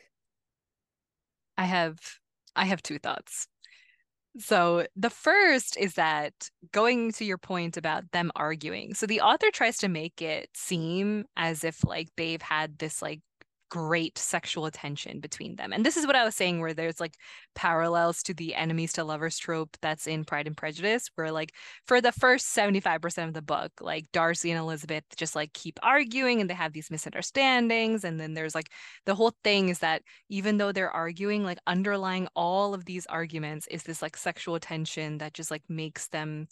[1.57, 2.01] I have
[2.57, 3.47] I have two thoughts.
[4.39, 6.33] So the first is that
[6.73, 8.95] going to your point about them arguing.
[8.95, 13.21] So the author tries to make it seem as if like they've had this like
[13.71, 15.73] great sexual attention between them.
[15.73, 17.15] And this is what I was saying, where there's like
[17.55, 21.55] parallels to the enemies to lovers trope that's in Pride and Prejudice, where like
[21.87, 26.41] for the first 75% of the book, like Darcy and Elizabeth just like keep arguing
[26.41, 28.05] and they have these misunderstandings.
[28.05, 28.71] And then there's like
[29.07, 33.67] the whole thing is that even though they're arguing, like underlying all of these arguments
[33.69, 36.49] is this like sexual tension that just like makes them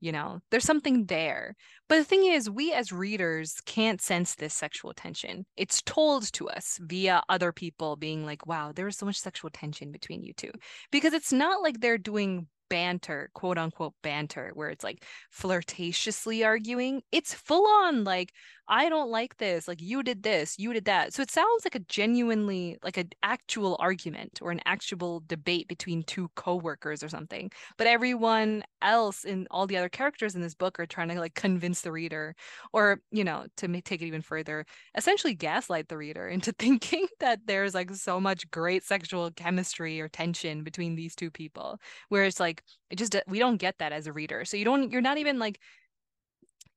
[0.00, 1.54] you know there's something there.
[1.88, 5.46] But the thing is we as readers can't sense this sexual tension.
[5.56, 9.50] It's told to us via other people being like wow there is so much sexual
[9.50, 10.52] tension between you two.
[10.92, 15.04] Because it's not like they're doing banter, quote unquote banter, where it's like
[15.34, 17.02] flirtatiously arguing.
[17.12, 18.32] It's full on like,
[18.70, 19.66] I don't like this.
[19.66, 21.14] Like, you did this, you did that.
[21.14, 26.02] So it sounds like a genuinely, like an actual argument or an actual debate between
[26.02, 27.50] two coworkers or something.
[27.78, 31.34] But everyone else in all the other characters in this book are trying to like
[31.34, 32.34] convince the reader
[32.72, 37.40] or, you know, to take it even further, essentially gaslight the reader into thinking that
[37.46, 41.78] there's like so much great sexual chemistry or tension between these two people.
[42.08, 42.57] Where it's like,
[42.90, 44.44] it just, we don't get that as a reader.
[44.44, 45.58] So you don't, you're not even like,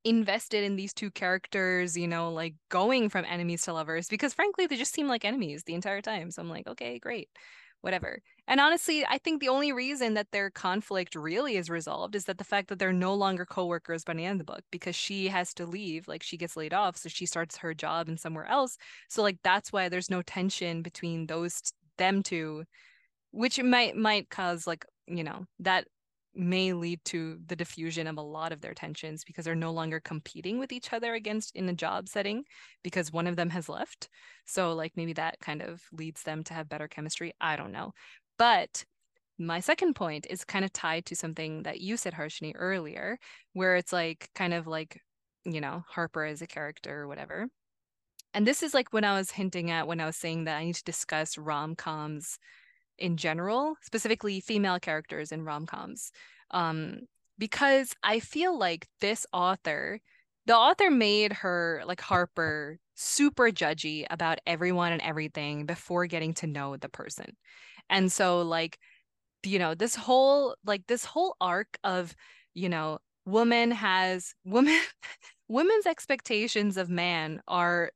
[0.04, 4.65] invested in these two characters, you know, like going from enemies to lovers because frankly
[4.65, 6.32] they just seem like enemies the entire time.
[6.32, 7.30] So I'm like, okay, great.
[7.82, 8.20] Whatever.
[8.48, 12.39] And honestly, I think the only reason that their conflict really is resolved is that
[12.39, 15.28] the fact that they're no longer co-workers by the end of the book because she
[15.28, 18.46] has to leave, like she gets laid off, so she starts her job in somewhere
[18.46, 18.78] else.
[19.08, 21.62] So like that's why there's no tension between those
[21.98, 22.63] them two,
[23.32, 25.86] which might might cause like, you know, that
[26.34, 30.00] may lead to the diffusion of a lot of their tensions because they're no longer
[30.00, 32.44] competing with each other against in a job setting
[32.84, 34.08] because one of them has left.
[34.46, 37.34] So like maybe that kind of leads them to have better chemistry.
[37.41, 37.91] I don't know.
[38.38, 38.86] But
[39.38, 43.17] my second point is kind of tied to something that you said Harshini earlier
[43.54, 45.02] where it's like kind of like
[45.44, 47.48] you know Harper as a character or whatever.
[48.34, 50.63] And this is like when I was hinting at when I was saying that I
[50.63, 52.38] need to discuss rom-coms
[53.01, 56.11] in general, specifically female characters in rom coms.
[56.51, 57.01] Um,
[57.37, 59.99] because I feel like this author,
[60.45, 66.47] the author made her, like Harper, super judgy about everyone and everything before getting to
[66.47, 67.35] know the person.
[67.89, 68.77] And so, like,
[69.43, 72.15] you know, this whole, like, this whole arc of,
[72.53, 74.79] you know, woman has woman
[75.47, 77.91] women's expectations of man are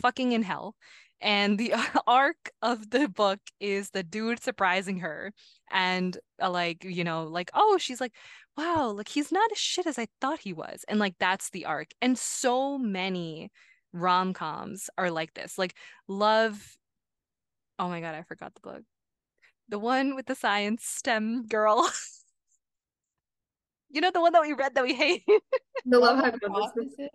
[0.00, 0.76] fucking in hell
[1.20, 1.74] and the
[2.06, 5.32] arc of the book is the dude surprising her
[5.70, 8.12] and uh, like you know like oh she's like
[8.56, 10.84] wow like he's not as shit as i thought he was.
[10.88, 11.88] And like that's the arc.
[12.02, 13.50] And so many
[13.92, 15.58] rom-coms are like this.
[15.58, 15.74] Like
[16.08, 16.76] love
[17.78, 18.82] oh my god i forgot the book.
[19.68, 21.90] The one with the science stem girl.
[23.92, 25.24] You know the one that we read that we hate?
[25.84, 27.10] The love hypothesis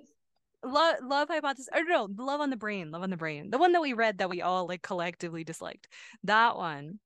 [0.66, 3.72] love love hypothesis or no love on the brain love on the brain the one
[3.72, 5.88] that we read that we all like collectively disliked
[6.24, 7.00] that one.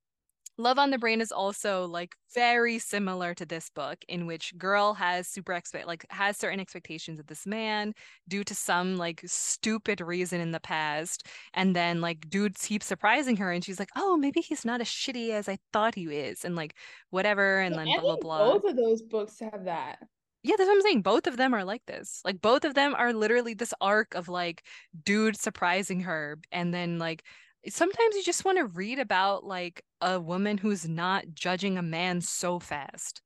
[0.57, 4.93] Love on the brain is also like very similar to this book in which girl
[4.93, 7.93] has super expect like has certain expectations of this man
[8.27, 13.37] due to some like stupid reason in the past and then like dude keeps surprising
[13.37, 16.43] her and she's like oh maybe he's not as shitty as i thought he is
[16.43, 16.75] and like
[17.09, 18.51] whatever and then blah blah blah.
[18.51, 19.99] both of those books have that
[20.43, 21.01] yeah, that's what I'm saying.
[21.01, 22.21] Both of them are like this.
[22.23, 24.63] Like both of them are literally this arc of like
[25.05, 27.23] dude surprising her and then like
[27.67, 32.21] sometimes you just want to read about like a woman who's not judging a man
[32.21, 33.21] so fast.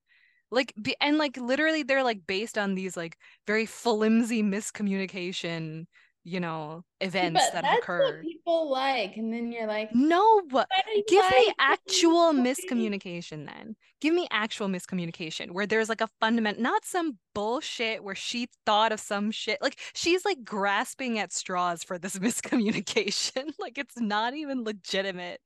[0.52, 5.86] like and like literally they're like based on these like very flimsy miscommunication
[6.24, 10.68] you know events but that occur what people like, and then you're like, no but
[10.70, 13.76] "Why do you give me actual miscommunication then.
[14.02, 18.92] Give me actual miscommunication where there's like a fundament not some bullshit where she thought
[18.92, 24.34] of some shit like she's like grasping at straws for this miscommunication like it's not
[24.34, 25.42] even legitimate.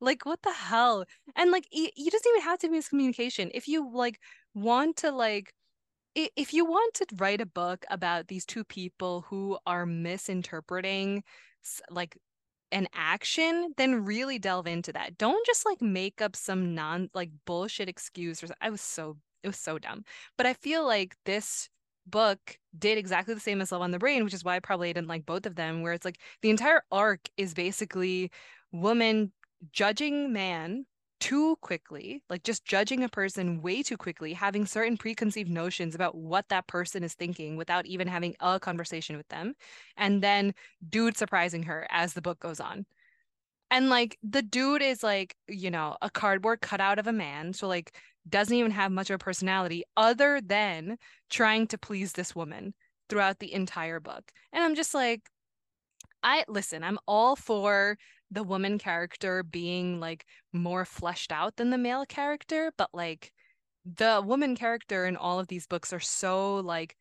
[0.00, 1.04] Like what the hell?
[1.36, 3.50] And like y- you doesn't even have to miscommunication.
[3.54, 4.18] If you like
[4.54, 5.52] want to like
[6.14, 11.22] if you want to write a book about these two people who are misinterpreting
[11.90, 12.16] like
[12.72, 15.18] an action, then really delve into that.
[15.18, 19.48] Don't just like make up some non like bullshit excuse or I was so it
[19.48, 20.04] was so dumb.
[20.36, 21.68] But I feel like this
[22.06, 24.92] book did exactly the same as Love on the Brain, which is why I probably
[24.92, 28.30] didn't like both of them, where it's like the entire arc is basically
[28.72, 29.32] woman
[29.72, 30.86] judging man
[31.20, 36.14] too quickly, like just judging a person way too quickly, having certain preconceived notions about
[36.16, 39.54] what that person is thinking without even having a conversation with them,
[39.96, 40.54] and then
[40.88, 42.86] dude surprising her as the book goes on.
[43.70, 47.68] And like the dude is like, you know, a cardboard cutout of a man, so
[47.68, 47.94] like
[48.28, 50.98] doesn't even have much of a personality other than
[51.30, 52.74] trying to please this woman
[53.08, 54.32] throughout the entire book.
[54.52, 55.22] And I'm just like,
[56.22, 57.96] I listen, I'm all for
[58.30, 63.32] the woman character being like more fleshed out than the male character, but like
[63.84, 66.96] the woman character in all of these books are so like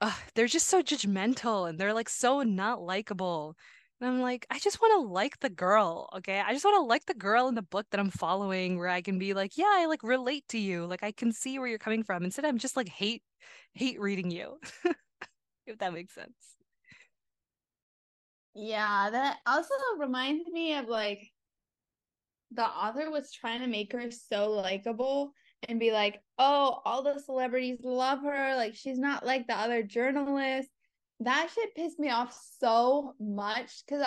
[0.00, 3.56] uh, they're just so judgmental and they're like so not likable.
[4.00, 6.42] And I'm like, I just want to like the girl, okay?
[6.44, 9.00] I just want to like the girl in the book that I'm following where I
[9.00, 10.86] can be like, yeah, I like relate to you.
[10.86, 12.24] Like I can see where you're coming from.
[12.24, 13.22] Instead, I'm just like hate
[13.74, 14.58] hate reading you.
[15.66, 16.56] if that makes sense.
[18.54, 21.30] Yeah, that also reminds me of like
[22.54, 25.32] the author was trying to make her so likable
[25.68, 28.56] and be like, oh, all the celebrities love her.
[28.56, 30.70] Like, she's not like the other journalists.
[31.20, 34.04] That shit pissed me off so much because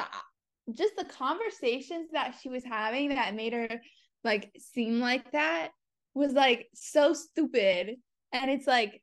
[0.73, 3.81] just the conversations that she was having that made her
[4.23, 5.69] like seem like that
[6.13, 7.95] was like so stupid.
[8.33, 9.01] And it's like,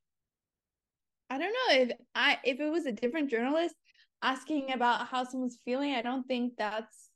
[1.31, 3.75] I don't know if I if it was a different journalist
[4.23, 7.11] asking about how someone's feeling, I don't think that's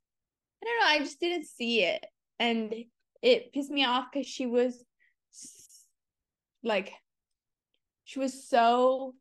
[0.63, 2.05] I don't know, I just didn't see it.
[2.39, 2.75] And
[3.23, 4.85] it pissed me off because she was
[6.63, 6.93] like
[8.05, 9.15] she was so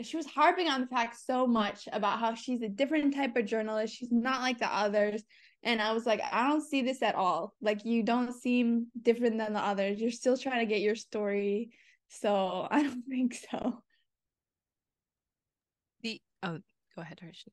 [0.00, 3.46] she was harping on the fact so much about how she's a different type of
[3.46, 3.94] journalist.
[3.94, 5.22] She's not like the others.
[5.62, 7.54] And I was like, I don't see this at all.
[7.60, 10.00] Like you don't seem different than the others.
[10.00, 11.70] You're still trying to get your story.
[12.08, 13.82] So I don't think so.
[16.42, 16.60] Oh,
[16.94, 17.44] go ahead, Harsh.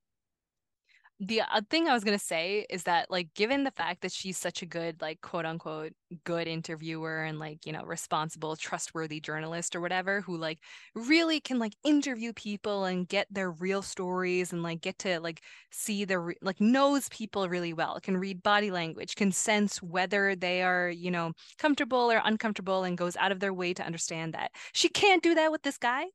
[1.21, 4.37] The other thing I was gonna say is that, like, given the fact that she's
[4.37, 5.91] such a good, like, quote unquote,
[6.23, 10.59] good interviewer and like, you know, responsible, trustworthy journalist or whatever, who like
[10.95, 15.41] really can like interview people and get their real stories and like get to like
[15.71, 20.37] see their re- like knows people really well, can read body language, can sense whether
[20.37, 24.33] they are, you know, comfortable or uncomfortable, and goes out of their way to understand
[24.33, 24.51] that.
[24.73, 26.05] She can't do that with this guy.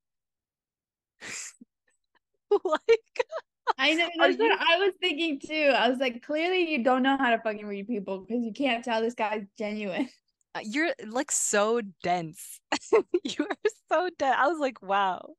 [2.64, 3.26] like
[3.78, 5.72] I know that's you- what I was thinking too.
[5.74, 8.84] I was like, clearly you don't know how to fucking read people because you can't
[8.84, 10.08] tell this guy's genuine.
[10.56, 12.60] Uh, You're like so dense.
[12.92, 14.36] you are so dense.
[14.38, 15.30] I was like, wow.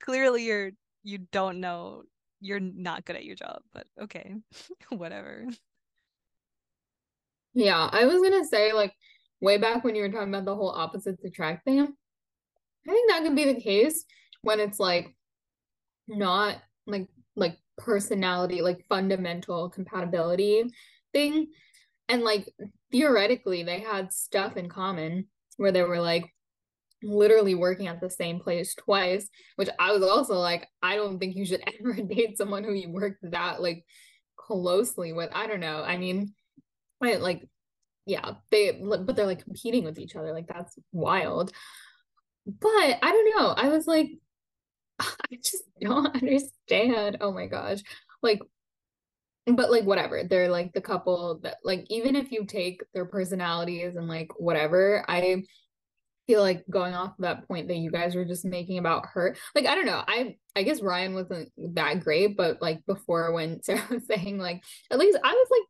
[0.00, 0.70] Clearly you're
[1.02, 2.04] you don't know.
[2.40, 4.32] You're not good at your job, but okay.
[4.90, 5.46] Whatever.
[7.54, 8.92] Yeah, I was gonna say like
[9.40, 11.80] way back when you were talking about the whole opposites attract thing.
[11.80, 11.86] I
[12.90, 14.04] think that could be the case
[14.42, 15.14] when it's like
[16.08, 20.64] not like like personality, like fundamental compatibility
[21.12, 21.48] thing.
[22.08, 22.52] And like
[22.90, 25.26] theoretically they had stuff in common
[25.56, 26.32] where they were like
[27.02, 31.36] literally working at the same place twice, which I was also like, I don't think
[31.36, 33.84] you should ever date someone who you work that like
[34.36, 35.30] closely with.
[35.32, 35.82] I don't know.
[35.82, 36.34] I mean,
[37.02, 37.48] I like
[38.06, 40.32] yeah, they but they're like competing with each other.
[40.32, 41.52] Like that's wild.
[42.46, 43.48] But I don't know.
[43.50, 44.10] I was like,
[45.00, 47.18] I just don't understand.
[47.20, 47.80] Oh my gosh.
[48.22, 48.40] Like,
[49.46, 50.22] but like whatever.
[50.24, 55.04] They're like the couple that like even if you take their personalities and like whatever,
[55.08, 55.42] I
[56.26, 59.36] feel like going off that point that you guys were just making about her.
[59.54, 60.02] Like, I don't know.
[60.06, 64.62] I I guess Ryan wasn't that great, but like before when Sarah was saying like
[64.90, 65.62] at least I was like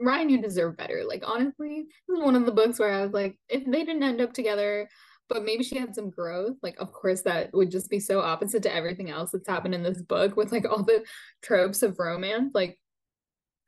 [0.00, 1.02] Ryan, you deserve better.
[1.06, 4.02] Like honestly, this is one of the books where I was like, if they didn't
[4.02, 4.88] end up together,
[5.28, 6.56] but maybe she had some growth.
[6.62, 9.82] Like, of course, that would just be so opposite to everything else that's happened in
[9.82, 11.04] this book with like all the
[11.42, 12.52] tropes of romance.
[12.54, 12.78] Like,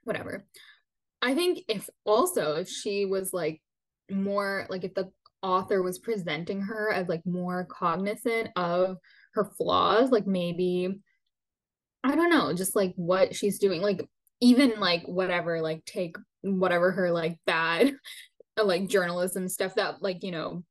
[0.04, 0.44] whatever.
[1.20, 3.60] I think if also if she was like
[4.10, 5.10] more like if the
[5.42, 8.96] author was presenting her as like more cognizant of
[9.34, 11.00] her flaws, like maybe
[12.04, 14.00] I don't know, just like what she's doing, like
[14.40, 17.94] even like whatever, like take whatever her like bad
[18.62, 20.64] like journalism stuff that like you know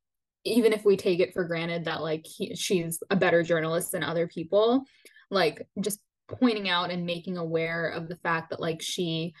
[0.44, 4.02] even if we take it for granted that like he, she's a better journalist than
[4.02, 4.84] other people
[5.30, 9.32] like just pointing out and making aware of the fact that like she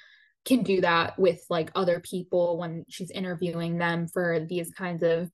[0.44, 5.30] can do that with like other people when she's interviewing them for these kinds of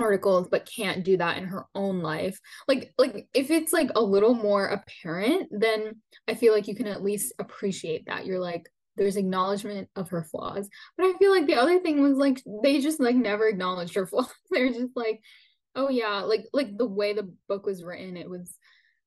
[0.00, 2.38] articles but can't do that in her own life.
[2.66, 5.96] Like like if it's like a little more apparent then
[6.28, 8.24] i feel like you can at least appreciate that.
[8.24, 8.68] You're like
[8.98, 10.68] there's acknowledgement of her flaws.
[10.96, 14.06] But i feel like the other thing was like they just like never acknowledged her
[14.08, 14.32] flaws.
[14.50, 15.20] They're just like
[15.74, 18.56] oh yeah like like the way the book was written it was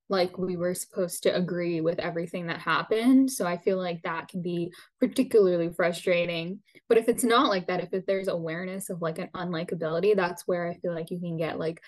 [0.10, 3.32] like we were supposed to agree with everything that happened.
[3.32, 6.60] So i feel like that can be particularly frustrating.
[6.90, 10.48] But if it's not like that if, if there's awareness of like an unlikability that's
[10.48, 11.82] where i feel like you can get like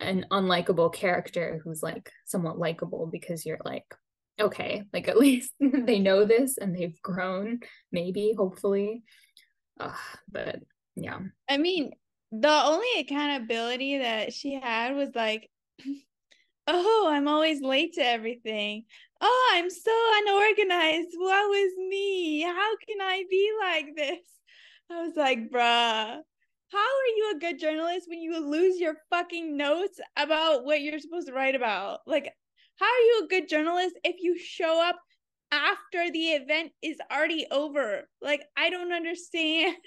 [0.00, 3.84] an unlikable character who's like somewhat likable because you're like
[4.40, 7.60] okay like at least they know this and they've grown
[7.92, 9.02] maybe hopefully.
[9.78, 9.92] Uh,
[10.30, 10.60] but
[10.94, 11.18] yeah.
[11.48, 11.92] I mean
[12.32, 15.50] the only accountability that she had was like
[16.66, 18.84] oh i'm always late to everything.
[19.20, 21.14] Oh i'm so unorganized.
[21.16, 22.42] What was me.
[22.42, 24.18] How can i be like this?
[24.90, 26.20] I was like bruh
[26.74, 30.98] how are you a good journalist when you lose your fucking notes about what you're
[30.98, 32.00] supposed to write about?
[32.04, 32.32] Like
[32.78, 34.96] how are you a good journalist if you show up
[35.52, 38.08] after the event is already over?
[38.20, 39.76] Like, I don't understand.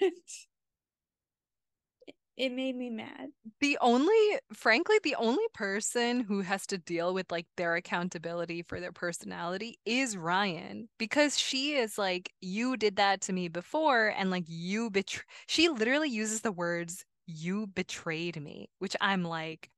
[2.36, 3.28] it made me mad.
[3.60, 8.80] The only, frankly, the only person who has to deal with like their accountability for
[8.80, 14.30] their personality is Ryan because she is like, you did that to me before, and
[14.30, 15.24] like you betray.
[15.46, 19.68] She literally uses the words, you betrayed me, which I'm like,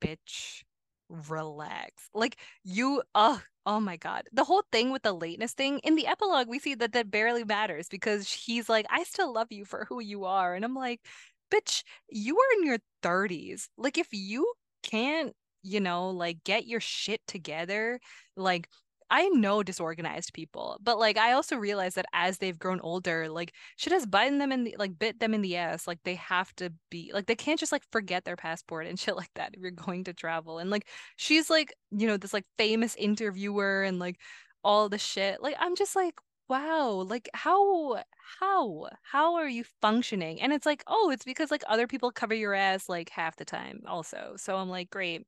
[0.00, 0.62] bitch
[1.28, 2.08] relax.
[2.14, 4.24] Like you oh oh my god.
[4.32, 7.44] The whole thing with the lateness thing, in the epilogue we see that that barely
[7.44, 11.00] matters because he's like I still love you for who you are and I'm like
[11.52, 13.68] bitch, you are in your 30s.
[13.76, 14.52] Like if you
[14.82, 18.00] can't, you know, like get your shit together,
[18.36, 18.68] like
[19.12, 23.52] I know disorganized people, but like I also realize that as they've grown older, like
[23.76, 25.86] shit has bitten them in the like bit them in the ass.
[25.86, 29.14] Like they have to be like they can't just like forget their passport and shit
[29.16, 30.58] like that if you're going to travel.
[30.58, 34.18] And like she's like, you know, this like famous interviewer and like
[34.64, 35.42] all the shit.
[35.42, 36.14] Like I'm just like,
[36.48, 38.02] wow, like how
[38.40, 40.40] how how are you functioning?
[40.40, 43.44] And it's like, oh, it's because like other people cover your ass like half the
[43.44, 44.34] time also.
[44.38, 45.26] So I'm like, great.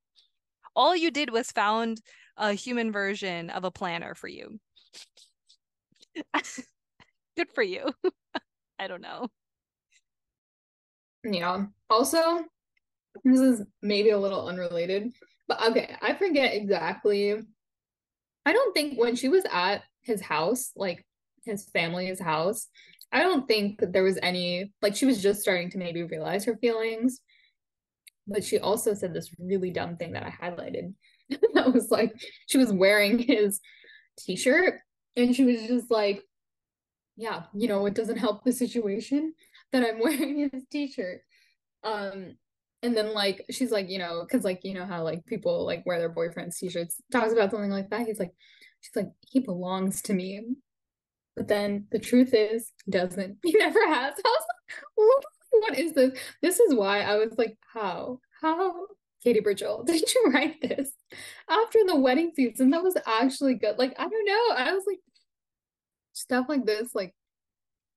[0.77, 2.01] All you did was found
[2.37, 4.59] a human version of a planner for you.
[7.37, 7.93] Good for you.
[8.79, 9.29] I don't know.
[11.25, 11.67] Yeah.
[11.89, 12.45] Also,
[13.25, 15.13] this is maybe a little unrelated,
[15.49, 17.35] but okay, I forget exactly.
[18.47, 21.07] I don't think when she was at his house, like
[21.45, 22.69] his family's house,
[23.13, 26.45] I don't think that there was any, like, she was just starting to maybe realize
[26.45, 27.21] her feelings.
[28.27, 30.95] But she also said this really dumb thing that I highlighted.
[31.55, 32.13] that was like
[32.47, 33.61] she was wearing his
[34.19, 34.81] t-shirt
[35.17, 36.23] and she was just like
[37.17, 39.33] yeah you know it doesn't help the situation
[39.73, 41.21] that i'm wearing his t-shirt.
[41.83, 42.37] Um
[42.83, 45.85] and then like she's like you know because like you know how like people like
[45.87, 48.07] wear their boyfriend's t-shirts talks about something like that.
[48.07, 48.35] He's like
[48.81, 50.43] she's like he belongs to me.
[51.37, 53.39] But then the truth is doesn't.
[53.43, 54.15] He never has.
[54.15, 55.25] I was like, what
[55.77, 58.87] is this this is why i was like how how
[59.25, 60.93] Katy Birchall, did you write this
[61.49, 62.71] after the wedding season?
[62.71, 63.79] That was actually good.
[63.79, 64.55] Like, I don't know.
[64.55, 65.01] I was like,
[66.13, 67.15] stuff like this, like,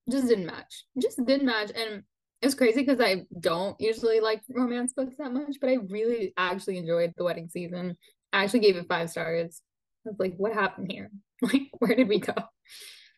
[0.10, 0.86] just didn't match.
[1.02, 1.72] Just didn't match.
[1.76, 2.04] And
[2.42, 6.78] it's crazy because I don't usually like romance books that much, but I really actually
[6.78, 7.98] enjoyed the wedding season.
[8.32, 9.62] I actually gave it five stars.
[10.06, 11.12] I was like, what happened here?
[11.40, 12.34] Like, where did we go?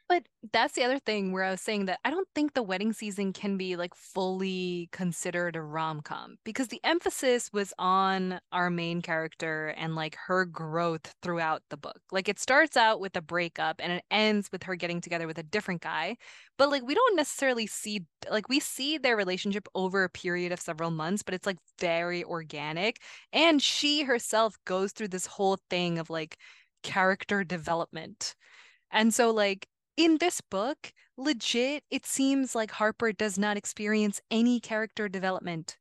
[0.09, 2.93] But that's the other thing where I was saying that I don't think the wedding
[2.93, 8.71] season can be like fully considered a rom com because the emphasis was on our
[8.71, 11.99] main character and like her growth throughout the book.
[12.11, 15.37] Like it starts out with a breakup and it ends with her getting together with
[15.37, 16.17] a different guy.
[16.57, 20.59] But like we don't necessarily see, like we see their relationship over a period of
[20.59, 22.99] several months, but it's like very organic.
[23.31, 26.37] And she herself goes through this whole thing of like
[26.81, 28.33] character development.
[28.91, 29.67] And so, like,
[29.99, 35.77] in this book, legit, it seems like Harper does not experience any character development.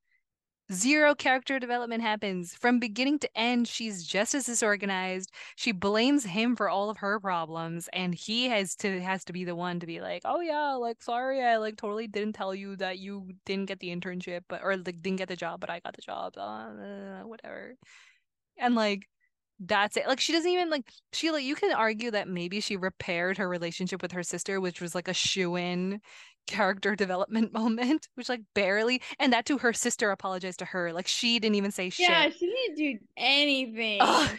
[0.73, 2.55] Zero character development happens.
[2.55, 5.31] From beginning to end, she's just as disorganized.
[5.57, 9.45] She blames him for all of her problems, and he has to has to be
[9.45, 12.77] the one to be like, "Oh yeah, like sorry, I like totally didn't tell you
[12.77, 15.81] that you didn't get the internship, but or like didn't get the job, but I
[15.81, 17.77] got the job, uh, whatever."
[18.59, 19.09] And like
[19.61, 20.07] that's it.
[20.07, 21.41] Like she doesn't even like Sheila.
[21.41, 25.09] You can argue that maybe she repaired her relationship with her sister, which was like
[25.09, 26.01] a shoe in
[26.47, 30.93] character development moment, which like barely, and that to her sister apologized to her.
[30.93, 32.09] Like she didn't even say shit.
[32.09, 34.39] Yeah, she didn't do anything Ugh.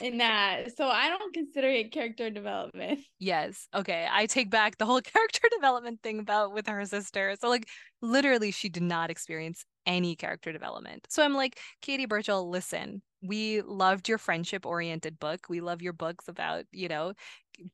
[0.00, 0.76] in that.
[0.76, 3.00] So I don't consider it character development.
[3.18, 3.66] Yes.
[3.74, 4.06] Okay.
[4.10, 7.34] I take back the whole character development thing about with her sister.
[7.40, 7.68] So like
[8.00, 11.06] literally she did not experience any character development.
[11.08, 15.46] So I'm like, Katy Birchall, listen, we loved your friendship oriented book.
[15.48, 17.14] We love your books about, you know,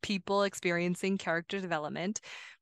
[0.02, 2.20] people experiencing character development.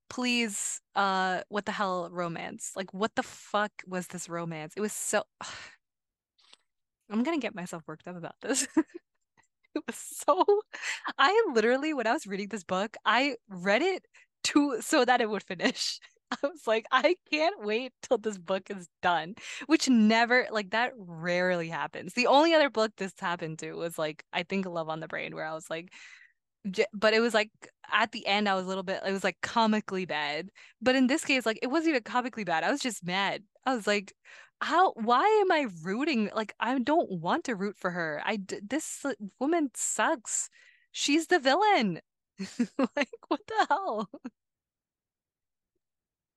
[0.08, 2.72] Please, uh, what the hell romance?
[2.76, 4.74] Like what the fuck was this romance?
[4.76, 5.24] It was so
[7.10, 8.66] I'm gonna get myself worked up about this.
[9.74, 10.44] it was so
[11.18, 14.06] I literally when I was reading this book, I read it
[14.44, 16.00] to so that it would finish.
[16.42, 19.34] I was like, I can't wait till this book is done,
[19.66, 22.14] which never, like, that rarely happens.
[22.14, 25.34] The only other book this happened to was like, I think Love on the Brain,
[25.34, 25.92] where I was like,
[26.92, 27.50] but it was like
[27.92, 30.50] at the end, I was a little bit, it was like comically bad.
[30.80, 32.64] But in this case, like, it wasn't even comically bad.
[32.64, 33.42] I was just mad.
[33.66, 34.12] I was like,
[34.60, 36.30] how, why am I rooting?
[36.34, 38.22] Like, I don't want to root for her.
[38.24, 40.50] I, this uh, woman sucks.
[40.92, 42.00] She's the villain.
[42.96, 44.08] like, what the hell?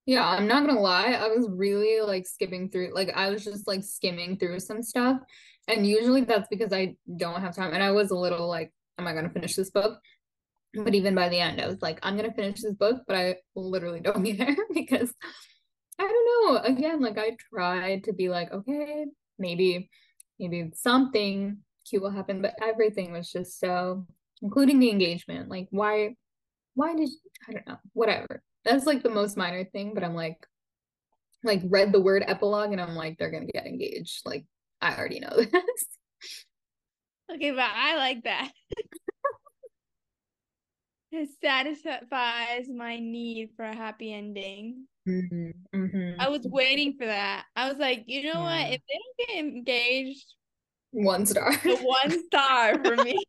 [0.05, 1.13] Yeah, I'm not gonna lie.
[1.13, 5.19] I was really like skipping through, like I was just like skimming through some stuff.
[5.67, 7.73] And usually that's because I don't have time.
[7.73, 9.99] And I was a little like, am I gonna finish this book?
[10.73, 13.37] But even by the end, I was like, I'm gonna finish this book, but I
[13.55, 15.13] literally don't care because
[15.97, 16.61] I don't know.
[16.63, 19.05] Again, like I tried to be like, okay,
[19.39, 19.89] maybe,
[20.37, 24.05] maybe something cute will happen, but everything was just so,
[24.41, 25.49] including the engagement.
[25.49, 26.15] Like, why,
[26.73, 27.09] why did
[27.47, 30.45] I don't know, whatever that's like the most minor thing, but I'm like,
[31.43, 34.21] like read the word epilogue and I'm like, they're gonna get engaged.
[34.25, 34.45] Like,
[34.81, 35.85] I already know this.
[37.33, 38.51] Okay, but I like that.
[41.11, 44.85] it satisfies my need for a happy ending.
[45.07, 46.21] Mm-hmm, mm-hmm.
[46.21, 47.45] I was waiting for that.
[47.55, 48.43] I was like, you know yeah.
[48.43, 48.73] what?
[48.73, 50.33] If they don't get engaged,
[50.91, 51.53] one star.
[51.55, 53.23] one star for me.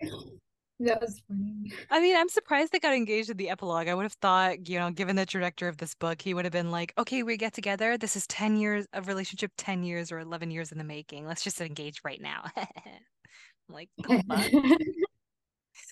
[0.80, 1.72] That was funny.
[1.90, 3.88] I mean, I'm surprised they got engaged in the epilogue.
[3.88, 6.52] I would have thought, you know, given the trajectory of this book, he would have
[6.52, 7.98] been like, okay, we get together.
[7.98, 11.26] This is 10 years of relationship, 10 years or 11 years in the making.
[11.26, 12.44] Let's just engage right now.
[13.68, 13.88] like,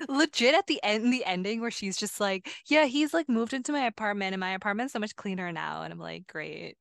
[0.08, 3.72] legit at the end, the ending where she's just like, yeah, he's like moved into
[3.72, 5.82] my apartment and my apartment's so much cleaner now.
[5.82, 6.76] And I'm like, great.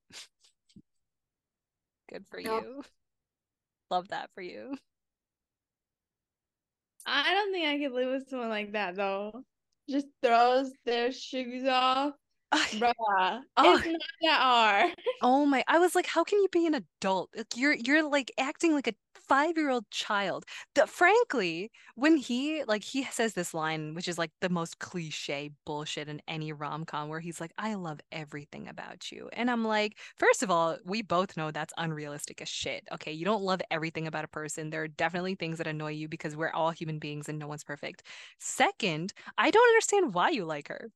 [2.09, 2.83] Good for you.
[3.89, 4.77] Love that for you.
[7.05, 9.43] I don't think I could live with someone like that though.
[9.89, 12.13] Just throws their shoes off.
[12.55, 13.77] Bruh, oh.
[13.77, 14.95] it's not that.
[15.21, 15.63] Oh my!
[15.67, 17.29] I was like, how can you be an adult?
[17.35, 18.93] Like you're you're like acting like a
[19.27, 20.45] five year old child.
[20.75, 25.51] That frankly, when he like he says this line, which is like the most cliche
[25.65, 29.65] bullshit in any rom com, where he's like, "I love everything about you," and I'm
[29.65, 32.87] like, first of all, we both know that's unrealistic as shit.
[32.91, 34.69] Okay, you don't love everything about a person.
[34.69, 37.63] There are definitely things that annoy you because we're all human beings and no one's
[37.63, 38.03] perfect.
[38.39, 40.91] Second, I don't understand why you like her.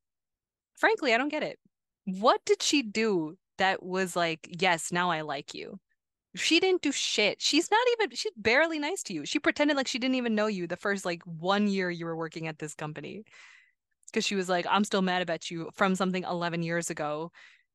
[0.76, 1.58] Frankly, I don't get it.
[2.04, 5.78] What did she do that was like, yes, now I like you?
[6.36, 7.42] She didn't do shit.
[7.42, 9.26] She's not even, she's barely nice to you.
[9.26, 12.16] She pretended like she didn't even know you the first like one year you were
[12.16, 13.24] working at this company.
[14.06, 17.30] Because she was like, I'm still mad about you from something 11 years ago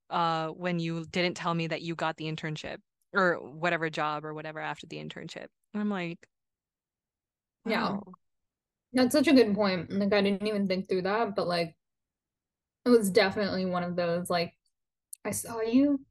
[0.09, 2.77] uh, when you didn't tell me that you got the internship
[3.13, 5.47] or whatever job or whatever after the internship.
[5.73, 6.27] And I'm like,
[7.65, 7.97] yeah.
[8.93, 9.91] That's such a good point.
[9.91, 11.75] Like, I didn't even think through that, but like,
[12.85, 14.53] it was definitely one of those like,
[15.23, 16.01] I saw you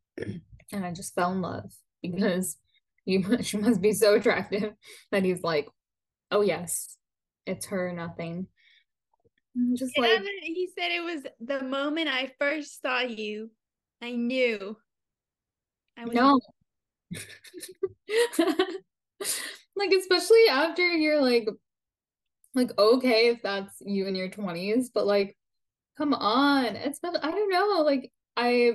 [0.73, 1.73] and I just fell in love
[2.03, 2.57] because
[3.05, 4.73] you she must be so attractive
[5.13, 5.69] that he's like,
[6.31, 6.97] oh yes,
[7.47, 8.49] it's her, nothing.
[9.75, 13.51] just like he said it was the moment I first saw you,
[14.03, 14.77] I knew.
[15.97, 16.41] I was no.
[19.77, 21.49] like especially after you're like
[22.55, 25.37] like okay if that's you in your 20s but like
[25.97, 28.73] come on it's not i don't know like i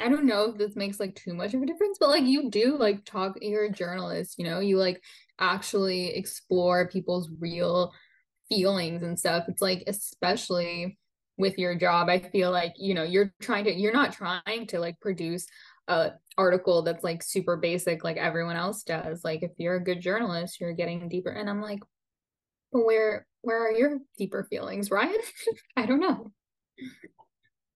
[0.00, 2.50] I don't know if this makes like too much of a difference, but like you
[2.50, 5.02] do like talk, you're a journalist, you know, you like
[5.40, 7.92] actually explore people's real
[8.48, 9.44] feelings and stuff.
[9.48, 10.98] It's like, especially
[11.36, 14.78] with your job, I feel like, you know, you're trying to, you're not trying to
[14.78, 15.46] like produce
[15.88, 19.24] a article that's like super basic like everyone else does.
[19.24, 21.30] Like if you're a good journalist, you're getting deeper.
[21.30, 21.80] And I'm like,
[22.72, 25.18] but where where are your deeper feelings, Ryan?
[25.76, 26.32] I don't know.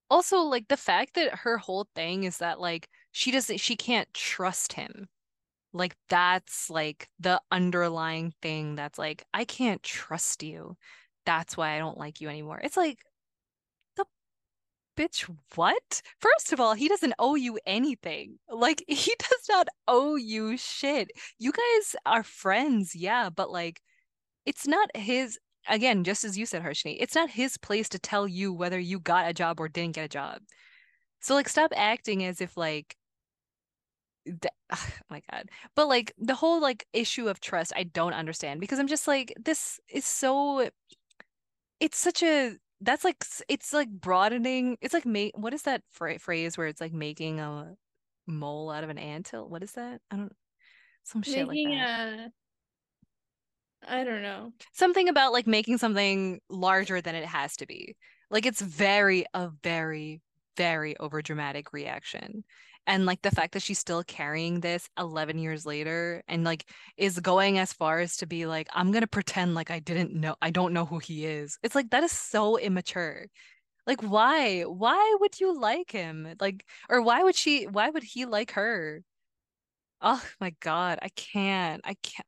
[0.09, 4.11] Also, like the fact that her whole thing is that like she doesn't she can't
[4.13, 5.07] trust him.
[5.73, 10.77] Like that's like the underlying thing that's like I can't trust you.
[11.25, 12.59] That's why I don't like you anymore.
[12.63, 12.99] It's like
[13.97, 14.05] the
[14.97, 16.01] bitch what?
[16.19, 18.37] First of all, he doesn't owe you anything.
[18.49, 21.11] Like he does not owe you shit.
[21.39, 23.81] You guys are friends, yeah, but like
[24.45, 28.27] it's not his again, just as you said, Harshini, it's not his place to tell
[28.27, 30.39] you whether you got a job or didn't get a job.
[31.21, 32.95] So like stop acting as if like
[34.71, 35.49] oh my god.
[35.75, 39.33] But like the whole like issue of trust i don't understand because i'm just like
[39.43, 40.69] this is so
[41.79, 46.57] it's such a that's like it's like broadening it's like make what is that phrase
[46.57, 47.75] where it's like making a
[48.27, 49.99] mole out of an anthill what is that?
[50.11, 50.33] I don't
[51.03, 52.19] some shit making like that.
[52.19, 52.31] a
[53.87, 54.53] I don't know.
[54.73, 57.95] Something about like making something larger than it has to be.
[58.29, 60.21] Like it's very a very
[60.57, 62.43] very overdramatic reaction.
[62.85, 67.19] And like the fact that she's still carrying this 11 years later and like is
[67.19, 70.35] going as far as to be like I'm going to pretend like I didn't know
[70.41, 71.57] I don't know who he is.
[71.63, 73.27] It's like that is so immature.
[73.87, 74.63] Like why?
[74.63, 76.35] Why would you like him?
[76.39, 79.03] Like or why would she why would he like her?
[80.01, 81.81] Oh my god, I can't.
[81.85, 82.27] I can't.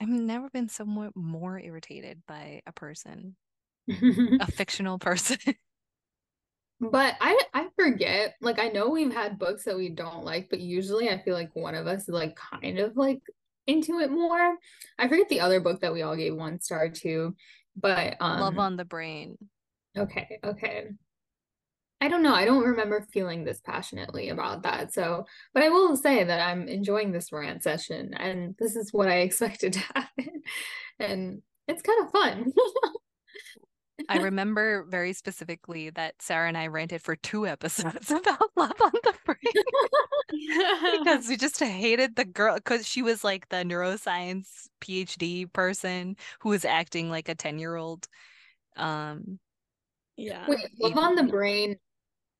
[0.00, 3.36] I've never been somewhat more irritated by a person,
[3.88, 5.38] a fictional person.
[6.80, 8.34] but I I forget.
[8.40, 11.54] Like I know we've had books that we don't like, but usually I feel like
[11.54, 13.20] one of us is like kind of like
[13.66, 14.56] into it more.
[14.98, 17.34] I forget the other book that we all gave one star to,
[17.74, 19.36] but um Love on the Brain.
[19.96, 20.88] Okay, okay.
[22.00, 22.34] I don't know.
[22.34, 24.92] I don't remember feeling this passionately about that.
[24.92, 25.24] So,
[25.54, 29.18] but I will say that I'm enjoying this rant session and this is what I
[29.20, 30.42] expected to happen.
[30.98, 32.52] And it's kind of fun.
[34.10, 38.92] I remember very specifically that Sarah and I ranted for two episodes about Love on
[39.02, 45.50] the Brain because we just hated the girl because she was like the neuroscience PhD
[45.50, 48.06] person who was acting like a 10 year old.
[48.76, 49.38] Um,
[50.16, 50.44] yeah.
[50.46, 51.76] Wait, Love on the Brain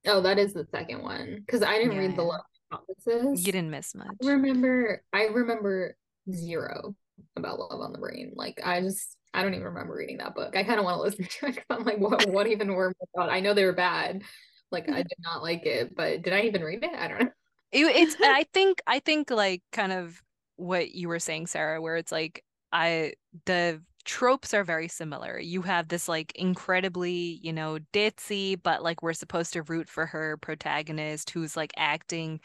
[0.07, 2.41] Oh, that is the second one because I didn't yeah, read the love
[2.71, 3.47] hypothesis.
[3.47, 4.09] You didn't miss much.
[4.23, 5.97] I remember, I remember
[6.33, 6.95] zero
[7.37, 8.33] about love on the brain.
[8.35, 10.57] Like I just, I don't even remember reading that book.
[10.57, 11.65] I kind of want to listen to it.
[11.71, 13.31] I'm like, what, what even were about?
[13.31, 14.23] I know they were bad.
[14.71, 16.95] Like I did not like it, but did I even read it?
[16.95, 17.31] I don't know.
[17.73, 18.17] It, it's.
[18.23, 18.81] I think.
[18.87, 20.21] I think like kind of
[20.57, 25.39] what you were saying, Sarah, where it's like I the tropes are very similar.
[25.39, 30.07] You have this like incredibly, you know, ditzy, but like we're supposed to root for
[30.07, 32.41] her protagonist who's like acting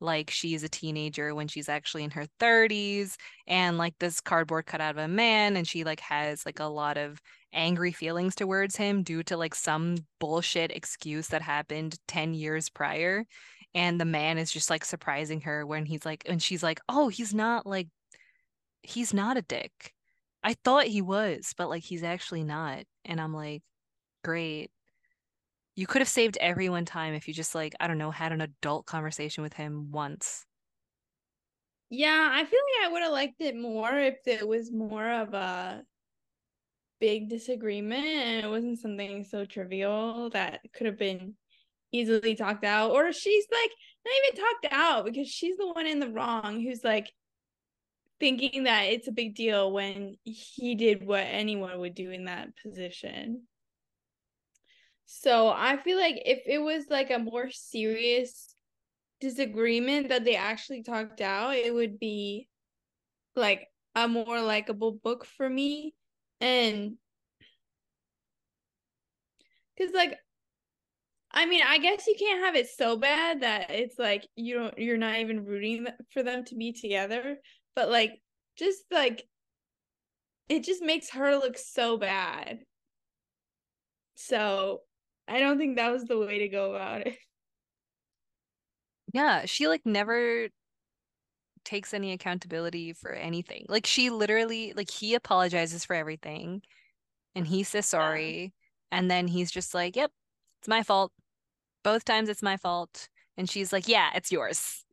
[0.00, 4.80] like she's a teenager when she's actually in her 30s and like this cardboard cut
[4.80, 7.20] out of a man and she like has like a lot of
[7.52, 13.24] angry feelings towards him due to like some bullshit excuse that happened 10 years prior
[13.74, 17.08] and the man is just like surprising her when he's like and she's like oh
[17.08, 17.88] he's not like
[18.82, 19.93] he's not a dick
[20.44, 22.84] I thought he was, but like he's actually not.
[23.06, 23.62] And I'm like,
[24.22, 24.70] great.
[25.74, 28.42] You could have saved everyone time if you just like, I don't know, had an
[28.42, 30.44] adult conversation with him once.
[31.88, 35.32] Yeah, I feel like I would have liked it more if it was more of
[35.32, 35.82] a
[37.00, 41.34] big disagreement and it wasn't something so trivial that could have been
[41.90, 42.90] easily talked out.
[42.90, 43.70] Or she's like
[44.04, 47.10] not even talked out because she's the one in the wrong who's like
[48.20, 52.48] thinking that it's a big deal when he did what anyone would do in that
[52.62, 53.42] position.
[55.06, 58.54] So I feel like if it was like a more serious
[59.20, 62.48] disagreement that they actually talked out, it would be
[63.36, 65.94] like a more likable book for me.
[66.40, 66.96] And
[69.76, 70.18] because like
[71.36, 74.78] I mean, I guess you can't have it so bad that it's like you don't
[74.78, 77.38] you're not even rooting for them to be together,
[77.74, 78.20] but like
[78.56, 79.26] just like
[80.48, 82.60] it just makes her look so bad.
[84.16, 84.82] So
[85.28, 87.16] I don't think that was the way to go about it.
[89.12, 90.48] Yeah, she like never
[91.64, 93.66] takes any accountability for anything.
[93.68, 96.62] Like she literally like he apologizes for everything
[97.34, 98.54] and he says sorry
[98.92, 98.98] yeah.
[98.98, 100.12] and then he's just like, "Yep,
[100.60, 101.12] it's my fault.
[101.84, 104.84] Both times it's my fault." And she's like, "Yeah, it's yours."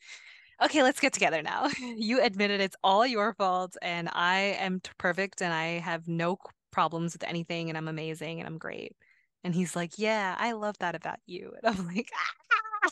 [0.64, 1.68] Okay, let's get together now.
[1.97, 6.38] You admitted it's all your fault and I am perfect and I have no
[6.72, 8.95] problems with anything and I'm amazing and I'm great.
[9.43, 11.51] And he's like, yeah, I love that about you.
[11.64, 12.89] And I'm like, ah!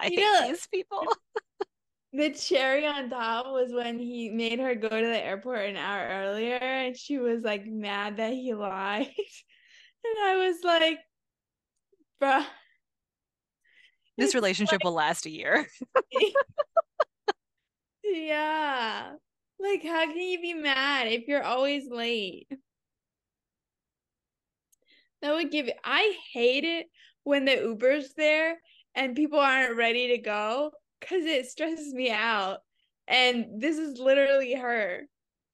[0.00, 1.06] I You hate know- these people.
[2.14, 6.08] The cherry on top was when he made her go to the airport an hour
[6.08, 9.08] earlier and she was like mad that he lied.
[10.04, 11.00] and I was like,
[12.22, 12.46] bruh.
[14.16, 15.66] This relationship will last a year.
[18.12, 19.12] Yeah.
[19.60, 22.48] Like, how can you be mad if you're always late?
[25.20, 26.86] That would give I hate it
[27.24, 28.56] when the Uber's there
[28.94, 32.58] and people aren't ready to go because it stresses me out.
[33.08, 35.02] And this is literally her.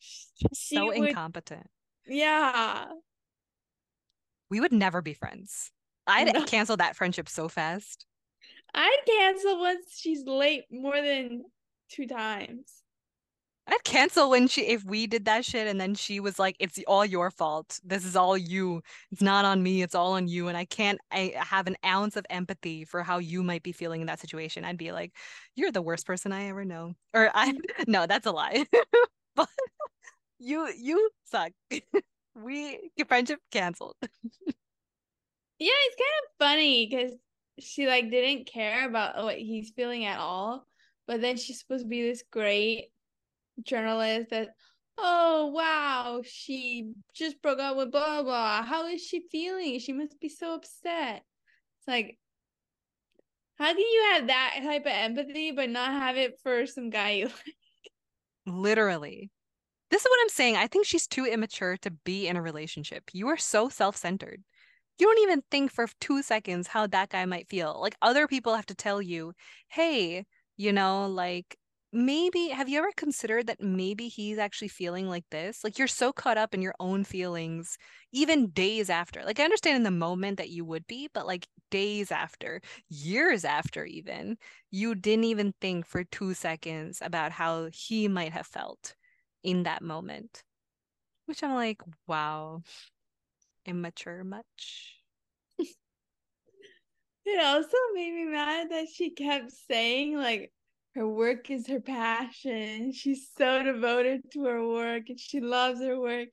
[0.00, 1.66] She so would- incompetent.
[2.06, 2.86] Yeah.
[4.50, 5.70] We would never be friends.
[6.06, 6.44] I'd No.
[6.44, 8.04] cancel that friendship so fast.
[8.74, 11.44] I'd cancel once she's late more than
[11.88, 12.84] two times.
[13.66, 16.78] I'd cancel when she if we did that shit and then she was like, "It's
[16.86, 17.80] all your fault.
[17.82, 18.82] This is all you.
[19.10, 19.82] It's not on me.
[19.82, 23.18] It's all on you." And I can't I have an ounce of empathy for how
[23.18, 24.64] you might be feeling in that situation.
[24.64, 25.12] I'd be like,
[25.56, 27.54] "You're the worst person I ever know." Or I
[27.86, 28.66] no, that's a lie.
[29.36, 29.48] but
[30.38, 31.52] you you suck.
[32.34, 33.96] we friendship canceled.
[35.58, 37.12] Yeah, it's kind of funny because
[37.58, 40.66] she like didn't care about what he's feeling at all,
[41.06, 42.86] but then she's supposed to be this great
[43.62, 44.50] journalist that,
[44.98, 48.62] oh wow, she just broke up with blah blah.
[48.62, 49.78] How is she feeling?
[49.78, 51.22] She must be so upset.
[51.78, 52.18] It's like,
[53.56, 57.10] how can you have that type of empathy but not have it for some guy
[57.10, 57.56] you like?
[58.46, 59.30] Literally.
[59.90, 60.56] This is what I'm saying.
[60.56, 63.04] I think she's too immature to be in a relationship.
[63.12, 64.42] You are so self-centered.
[64.98, 67.78] You don't even think for two seconds how that guy might feel.
[67.80, 69.34] Like other people have to tell you,
[69.68, 70.24] hey,
[70.56, 71.56] you know, like
[71.92, 75.62] maybe have you ever considered that maybe he's actually feeling like this?
[75.62, 77.78] Like you're so caught up in your own feelings,
[78.12, 79.22] even days after.
[79.24, 83.44] Like I understand in the moment that you would be, but like days after, years
[83.44, 84.36] after, even,
[84.70, 88.94] you didn't even think for two seconds about how he might have felt
[89.42, 90.42] in that moment.
[91.26, 92.62] Which I'm like, wow,
[93.66, 95.03] immature much.
[97.26, 100.52] It also made me mad that she kept saying like
[100.94, 102.92] her work is her passion.
[102.92, 106.28] She's so devoted to her work and she loves her work.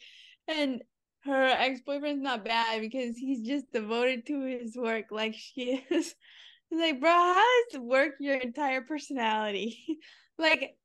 [0.47, 0.83] And
[1.23, 6.15] her ex-boyfriend's not bad because he's just devoted to his work like she is.
[6.71, 9.99] Like, bro, how does work your entire personality?
[10.37, 10.75] like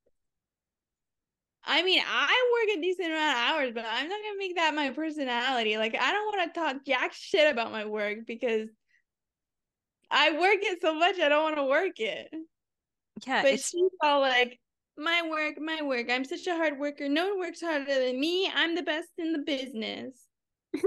[1.69, 4.75] I mean, I work a decent amount of hours, but I'm not gonna make that
[4.75, 5.77] my personality.
[5.79, 8.69] Like, I don't want to talk jack shit about my work because
[10.11, 12.29] I work it so much I don't want to work it.
[13.27, 14.59] Yeah, But it's she's all like,
[14.99, 16.11] my work, my work.
[16.11, 17.09] I'm such a hard worker.
[17.09, 18.51] No one works harder than me.
[18.55, 20.15] I'm the best in the business.
[20.75, 20.83] and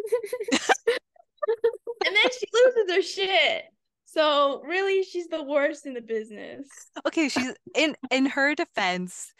[2.04, 3.64] then she loses her shit.
[4.06, 6.68] So really, she's the worst in the business.
[7.06, 7.30] okay.
[7.30, 9.34] She's in in her defense.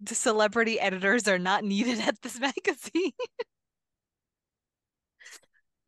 [0.00, 3.12] The celebrity editors are not needed at this magazine.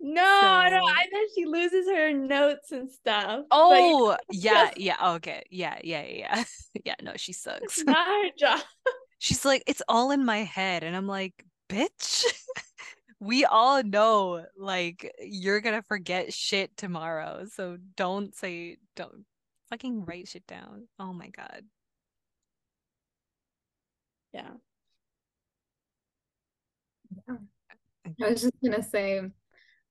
[0.01, 3.41] No, no, So- I bet she loses her notes and stuff.
[3.41, 4.97] but Oh, yeah, just- yeah.
[5.01, 6.45] Oh, okay, yeah, yeah, yeah, yeah.
[6.85, 7.63] Yeah, no, she sucks.
[7.79, 8.61] it's not her job.
[9.19, 12.25] She's like, it's all in my head, and I'm like, bitch.
[13.21, 19.25] we all know like you're gonna forget shit tomorrow so don't say don't
[19.71, 21.63] fucking write shit down oh my god
[24.33, 24.51] Yeah.
[27.27, 27.35] Yeah.
[28.25, 29.21] I was just gonna say,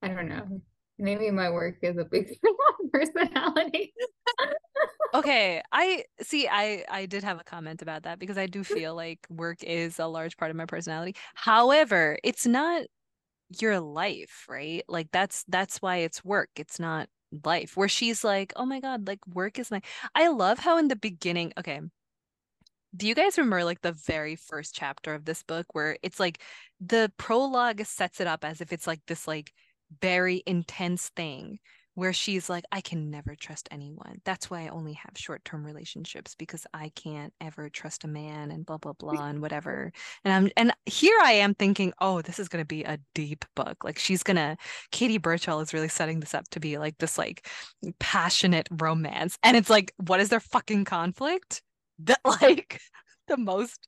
[0.02, 0.42] I don't know.
[0.42, 0.62] Um,
[1.00, 2.28] maybe my work is a big
[2.94, 3.94] personality.
[5.14, 8.96] okay i see i i did have a comment about that because i do feel
[8.96, 12.84] like work is a large part of my personality however it's not
[13.60, 17.08] your life right like that's that's why it's work it's not
[17.46, 19.82] life where she's like oh my god like work is my
[20.16, 21.80] i love how in the beginning okay
[22.96, 26.42] do you guys remember like the very first chapter of this book where it's like
[26.80, 29.54] the prologue sets it up as if it's like this like
[30.02, 31.60] very intense thing
[31.98, 34.22] where she's like I can never trust anyone.
[34.24, 38.64] That's why I only have short-term relationships because I can't ever trust a man and
[38.68, 39.92] blah blah blah and whatever.
[40.24, 43.46] And I'm and here I am thinking, "Oh, this is going to be a deep
[43.56, 43.84] book.
[43.84, 44.58] Like she's going to
[44.92, 47.48] Katy Birchall is really setting this up to be like this like
[48.00, 51.64] passionate romance." And it's like, what is their fucking conflict?
[52.00, 52.80] That like
[53.28, 53.88] the most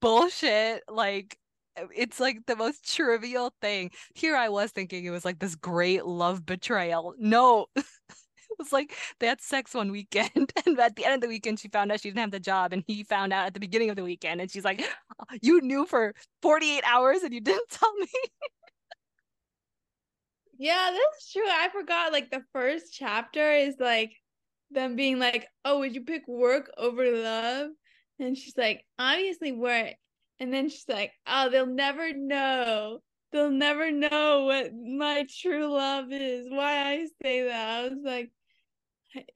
[0.00, 1.36] bullshit like
[1.76, 3.90] Uh, it's like the most trivial thing.
[4.14, 7.14] Here I was thinking it was like this great love betrayal.
[7.18, 7.84] No, it
[8.58, 11.68] was like they had sex one weekend, and at the end of the weekend, she
[11.68, 13.96] found out she didn't have the job, and he found out at the beginning of
[13.96, 14.84] the weekend, and she's like,
[15.42, 18.08] "You knew for 48 hours and you didn't tell me."
[20.58, 21.46] Yeah, that's true.
[21.46, 24.12] I forgot like the first chapter is like
[24.70, 27.70] them being like, "Oh, would you pick work over love?"
[28.20, 29.94] And she's like, "Obviously work."
[30.40, 33.00] And then she's like, "Oh, they'll never know.
[33.32, 36.46] They'll never know what my true love is.
[36.50, 38.30] Why I say that?" I was like,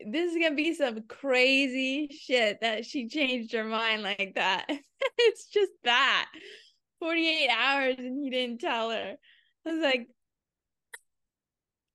[0.01, 4.67] "This is gonna be some crazy shit that she changed her mind like that."
[5.19, 6.31] it's just that
[7.01, 9.17] 48 hours and he didn't tell her.
[9.67, 10.09] I was like,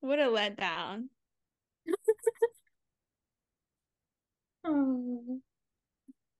[0.02, 1.10] "What a letdown."
[4.66, 5.42] Oh.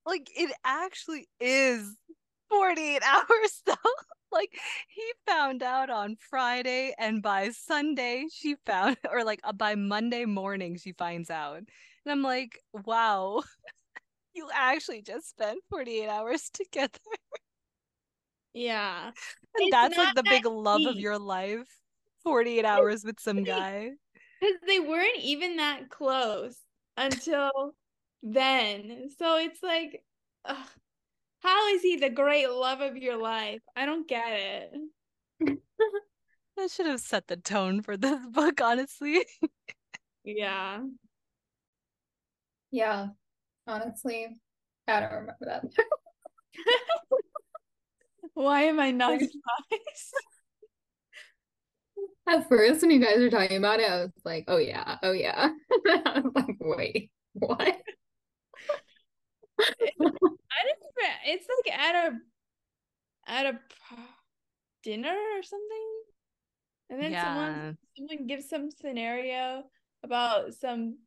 [0.06, 1.96] Like it actually is
[2.54, 3.74] 48 hours though.
[4.32, 4.50] like
[4.88, 10.26] he found out on Friday and by Sunday she found or like uh, by Monday
[10.26, 11.58] morning she finds out.
[11.58, 13.44] And I'm like, "Wow.
[14.36, 17.00] you actually just spent 48 hours together."
[18.54, 19.12] Yeah.
[19.72, 21.68] That's like the big that love of your life.
[22.24, 23.92] 48 hours with some guy.
[24.40, 26.58] Because they weren't even that close
[26.98, 27.76] until
[28.22, 29.10] then.
[29.18, 30.04] So it's like,
[30.46, 30.68] ugh,
[31.44, 33.62] how is he the great love of your life?
[33.76, 34.72] I don't get it.
[36.56, 39.26] That should have set the tone for this book, honestly.
[40.24, 40.82] Yeah.
[42.72, 43.08] Yeah.
[43.66, 44.28] Honestly,
[44.88, 45.64] I don't remember that.
[48.36, 50.14] Why am I not surprised?
[52.28, 55.12] At first, when you guys were talking about it, I was like, oh yeah, oh
[55.12, 55.50] yeah.
[56.06, 57.78] I was like, wait, what?
[60.54, 62.18] I didn't even, it's like at a
[63.28, 63.60] at a
[64.84, 65.90] dinner or something.
[66.90, 67.22] And then Yeah.
[67.22, 69.64] someone someone gives some scenario
[70.04, 70.98] about some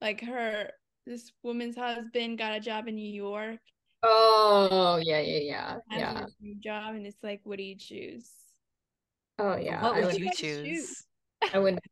[0.00, 0.70] like her
[1.06, 3.60] this woman's husband got a job in New York
[4.02, 6.12] Oh, yeah, yeah, yeah, yeah.
[6.14, 8.30] her dream job and it's like what do you choose
[9.38, 9.82] Oh, yeah.
[9.82, 10.78] what I would would, you choose?
[10.78, 11.04] choose.
[11.52, 11.82] I wouldn't.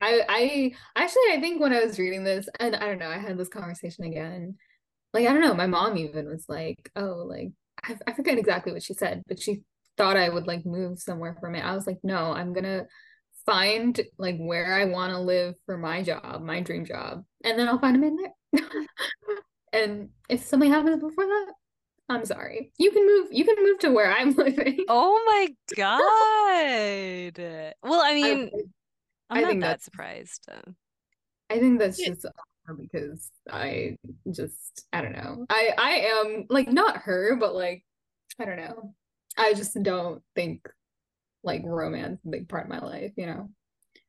[0.00, 3.18] I, I actually, I think when I was reading this, and I don't know, I
[3.18, 4.56] had this conversation again.
[5.16, 7.52] Like, I don't know, my mom even was like, oh, like,
[7.82, 9.62] I, I forget exactly what she said, but she
[9.96, 11.64] thought I would like move somewhere from it.
[11.64, 12.84] I was like, no, I'm gonna
[13.46, 17.66] find like where I want to live for my job, my dream job, and then
[17.66, 18.62] I'll find a in there.
[19.72, 21.52] and if something happens before that,
[22.10, 22.72] I'm sorry.
[22.78, 23.28] You can move.
[23.32, 24.84] You can move to where I'm living.
[24.88, 26.00] Oh my god.
[27.82, 28.50] Well, I mean,
[29.30, 30.46] I'm I not think that that's- surprised.
[31.48, 32.26] I think that's just
[32.74, 33.96] because I
[34.30, 35.46] just I don't know.
[35.48, 35.90] I I
[36.20, 37.84] am like not her, but like
[38.38, 38.94] I don't know.
[39.38, 40.68] I just don't think
[41.44, 43.50] like romance is a big part of my life, you know.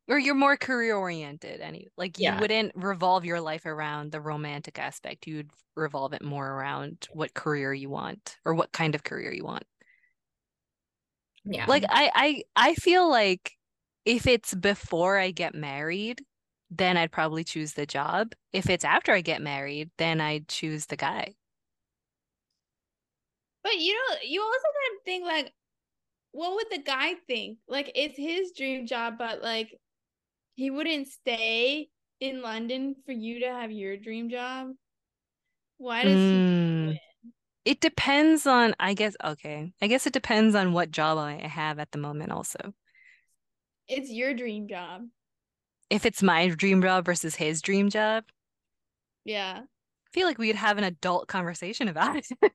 [0.10, 2.40] Or you're more career oriented any like you Yeah.
[2.40, 5.28] wouldn't revolve your life around the romantic aspect.
[5.28, 9.44] You'd revolve it more around what career you want or what kind of career you
[9.44, 9.66] want.
[11.46, 11.66] Yeah.
[11.66, 13.54] Like I I I feel like
[14.06, 16.24] if it's before I get married,
[16.70, 18.34] then I'd probably choose the job.
[18.54, 21.36] If it's after I get married, then I'd choose the guy.
[23.64, 25.54] but you know you also of think like
[26.32, 29.78] what would the guy think like it's his dream job but like
[30.56, 31.90] he wouldn't stay
[32.20, 34.70] in London for you to have your dream job
[35.78, 36.98] why does he Mm.
[37.66, 39.74] It depends on, I guess, okay.
[39.82, 42.74] I guess it depends on what job I have at the moment also.
[43.88, 45.04] it's your dream job
[45.90, 48.26] If it's my dream job versus his dream job,
[49.26, 52.28] yeah I feel like we'd have an adult conversation about it.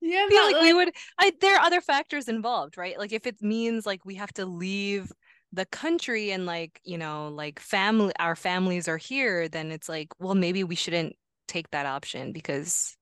[0.00, 2.98] yeah I feel but like we would I there are other factors involved, right?
[2.98, 5.12] Like if it means like we have to leave
[5.52, 10.08] the country and like, you know, like family our families are here, then it's like,
[10.18, 11.14] well, maybe we shouldn't
[11.48, 12.96] take that option because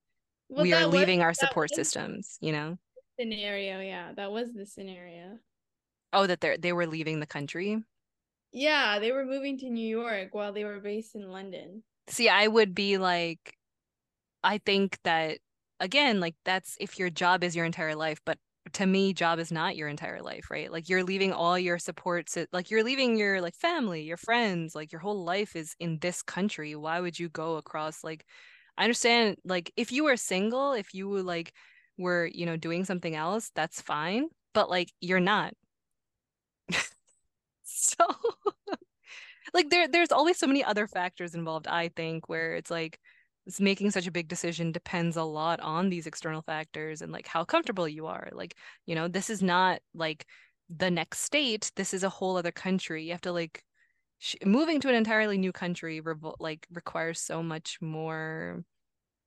[0.49, 2.77] well, we are that was- leaving our support was systems, you know?
[3.19, 5.37] scenario yeah that was the scenario
[6.13, 7.83] Oh, that they're they were leaving the country.
[8.53, 12.47] Yeah they were moving to New York while they were based in London See, I
[12.47, 13.57] would be like,
[14.43, 15.39] I think that
[15.79, 18.37] again, like that's if your job is your entire life, but
[18.73, 20.71] to me, job is not your entire life, right?
[20.71, 24.91] Like you're leaving all your supports, like you're leaving your like family, your friends, like
[24.91, 26.75] your whole life is in this country.
[26.75, 28.03] Why would you go across?
[28.03, 28.25] Like,
[28.77, 31.53] I understand, like if you were single, if you were like
[31.97, 35.53] were, you know, doing something else, that's fine, but like you're not.
[37.99, 38.05] So
[39.53, 42.99] like there there's always so many other factors involved i think where it's like
[43.45, 47.27] it's making such a big decision depends a lot on these external factors and like
[47.27, 48.29] how comfortable you are.
[48.31, 48.55] Like
[48.85, 50.25] you know this is not like
[50.69, 51.69] the next state.
[51.75, 53.03] This is a whole other country.
[53.03, 53.63] You have to like
[54.19, 58.63] sh- moving to an entirely new country revol- like requires so much more.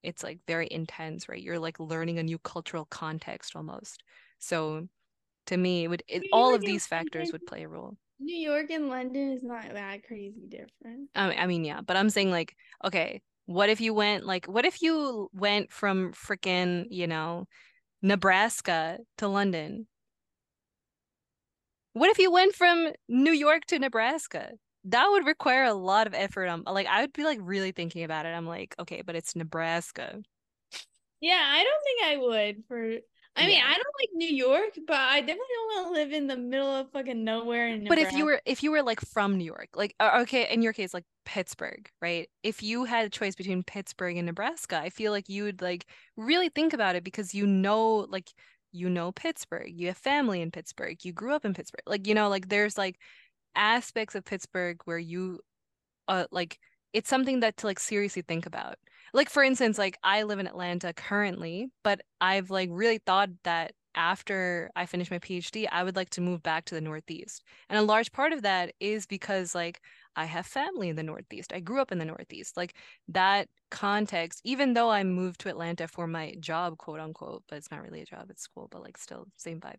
[0.03, 1.43] It's like very intense right?
[1.43, 4.03] You're like learning a new cultural context almost.
[4.39, 4.89] So
[5.47, 8.71] to me it would it, all of these factors would play a role New York
[8.71, 11.11] and London is not that crazy different.
[11.15, 14.47] I mean, I mean, yeah, but I'm saying like, okay, what if you went like,
[14.47, 17.47] what if you went from freaking, you know,
[18.03, 19.87] Nebraska to London?
[21.93, 24.53] What if you went from New York to Nebraska?
[24.85, 26.47] That would require a lot of effort.
[26.49, 28.31] Um, like I would be like really thinking about it.
[28.31, 30.23] I'm like, okay, but it's Nebraska.
[31.21, 32.99] Yeah, I don't think I would for
[33.37, 33.65] I mean, Yeah.
[33.67, 36.75] I don't like New York, but I definitely don't want to live in the middle
[36.75, 39.95] of fucking nowhere But if you were if you were like from New York, like
[40.01, 42.29] uh, okay, in your case like Pittsburgh, right?
[42.43, 45.87] If you had a choice between Pittsburgh and Nebraska, I feel like you would like
[46.17, 48.31] really think about it because you know like
[48.73, 49.71] you know Pittsburgh.
[49.75, 51.05] You have family in Pittsburgh.
[51.05, 51.83] You grew up in Pittsburgh.
[51.87, 52.99] Like you know like there's like
[53.55, 55.41] aspects of Pittsburgh where you
[56.09, 56.59] uh like
[56.93, 58.77] it's something that to like seriously think about.
[59.17, 63.73] Like for instance, like I live in Atlanta currently, but I've like really thought that
[63.95, 67.43] after I finish my PhD, I would like to move back to the Northeast.
[67.71, 69.81] And a large part of that is because like
[70.17, 71.55] I have family in the Northeast.
[71.55, 72.59] I grew up in the Northeast.
[72.59, 72.75] Like
[73.09, 77.71] that context, even though I moved to Atlanta for my job, quote unquote, but it's
[77.71, 79.77] not really a job, it's school, but like still same vibe.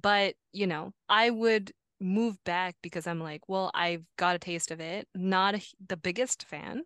[0.00, 4.70] But, you know, I would move back because I'm like, well, I've got a taste
[4.70, 5.08] of it.
[5.16, 6.84] Not a, the biggest fan,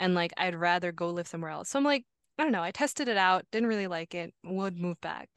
[0.00, 1.68] and like I'd rather go live somewhere else.
[1.70, 2.04] So I'm like,
[2.38, 2.62] I don't know.
[2.62, 5.28] I tested it out, didn't really like it, would move back,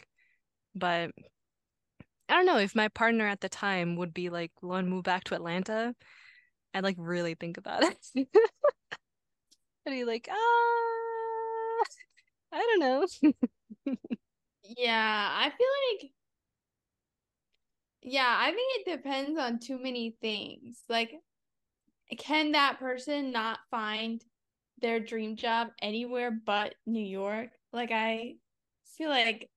[0.74, 1.12] but
[2.30, 5.04] I don't know if my partner at the time would be like, want to move
[5.04, 5.94] back to Atlanta.
[6.74, 7.98] I'd like really think about it.
[9.86, 11.84] I'd be like, ah,
[12.54, 13.06] I don't know.
[14.78, 16.12] Yeah, I feel like
[18.02, 20.82] yeah, I think it depends on too many things.
[20.90, 21.14] Like,
[22.18, 24.22] can that person not find
[24.84, 27.50] their dream job anywhere but New York?
[27.72, 28.36] Like, I
[28.98, 29.50] feel like,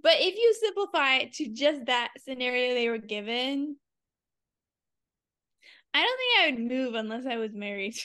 [0.00, 3.76] but if you simplify it to just that scenario they were given,
[5.92, 7.96] I don't think I would move unless I was married.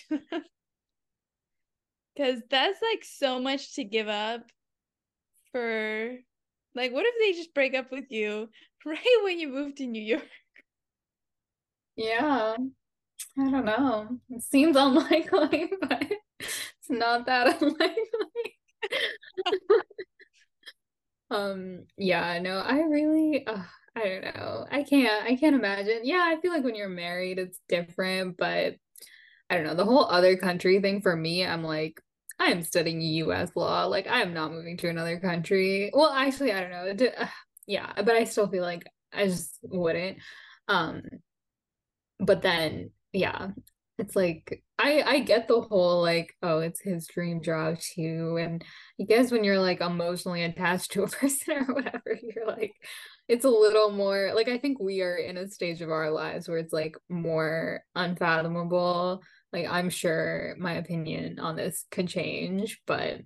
[2.15, 4.41] Because that's like so much to give up
[5.51, 6.17] for,
[6.73, 8.49] like, what if they just break up with you
[8.85, 10.23] right when you move to New York?
[11.95, 12.55] Yeah.
[13.37, 14.19] I don't know.
[14.29, 16.05] It seems unlikely, but
[16.89, 18.57] not that unlikely.
[21.31, 23.61] Um, yeah, no, I really, uh,
[23.95, 24.65] I don't know.
[24.71, 26.01] I can't, I can't imagine.
[26.03, 28.75] Yeah, I feel like when you're married, it's different, but
[29.49, 29.75] I don't know.
[29.75, 32.01] The whole other country thing for me, I'm like,
[32.39, 33.85] I am studying US law.
[33.85, 35.91] Like, I am not moving to another country.
[35.93, 36.93] Well, actually, I don't know.
[36.93, 37.27] D- uh,
[37.67, 38.83] yeah, but I still feel like
[39.13, 40.19] I just wouldn't.
[40.67, 41.03] Um,
[42.19, 43.49] but then, yeah,
[43.99, 48.37] it's like I I get the whole like, oh, it's his dream job too.
[48.39, 48.63] And
[48.99, 52.73] I guess when you're like emotionally attached to a person or whatever, you're like,
[53.27, 56.47] it's a little more like I think we are in a stage of our lives
[56.47, 59.21] where it's like more unfathomable.
[59.53, 63.21] Like I'm sure my opinion on this could change, but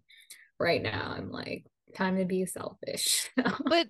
[0.60, 1.66] right now I'm like,
[1.96, 3.30] time to be selfish.
[3.66, 3.88] But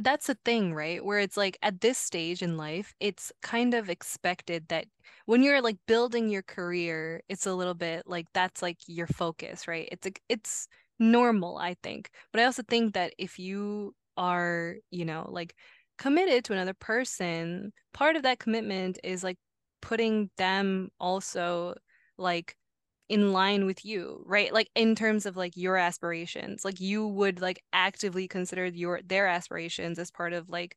[0.00, 1.04] that's the thing, right?
[1.04, 4.86] Where it's like at this stage in life, it's kind of expected that
[5.26, 9.68] when you're like building your career, it's a little bit like that's like your focus,
[9.68, 9.88] right?
[9.92, 10.68] It's like it's
[10.98, 12.10] normal, I think.
[12.32, 15.54] But I also think that if you are, you know, like
[15.98, 19.38] committed to another person, part of that commitment is like
[19.80, 21.74] putting them also
[22.18, 22.56] like
[23.08, 24.52] in line with you, right?
[24.52, 29.26] Like in terms of like your aspirations, like you would like actively consider your their
[29.26, 30.76] aspirations as part of like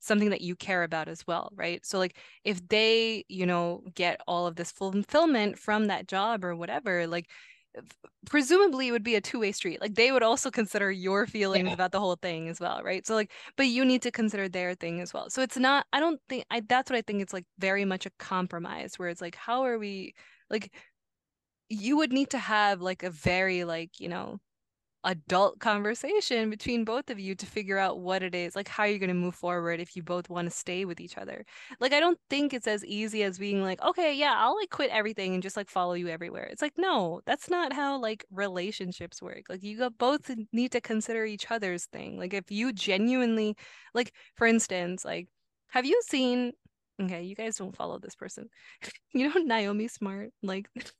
[0.00, 1.84] something that you care about as well, right?
[1.84, 6.54] So like if they, you know, get all of this fulfillment from that job or
[6.56, 7.28] whatever, like
[7.76, 7.82] uh,
[8.26, 9.80] presumably it would be a two-way street.
[9.80, 11.74] Like they would also consider your feelings Yeah.
[11.74, 13.06] about the whole thing as well, right?
[13.06, 15.30] So like but you need to consider their thing as well.
[15.30, 18.06] So it's not I don't think I that's what I think it's like very much
[18.06, 20.14] a compromise where it's like how are we
[20.50, 20.72] like
[21.68, 24.38] you would need to have like a very like you know
[25.04, 28.98] adult conversation between both of you to figure out what it is like how you're
[28.98, 31.44] going to move forward if you both want to stay with each other.
[31.80, 34.90] Like i don't think it's as easy as being like okay yeah i'll like quit
[34.90, 36.44] everything and just like follow you everywhere.
[36.44, 39.44] It's like no that's not how like relationships work.
[39.48, 42.18] Like you both need to consider each other's thing.
[42.18, 43.56] Like if you genuinely
[43.94, 45.28] like for instance like
[45.68, 46.52] have you seen
[47.00, 48.48] okay you guys don't follow this person.
[49.12, 50.30] You know Niomi Smart?
[50.42, 50.68] Like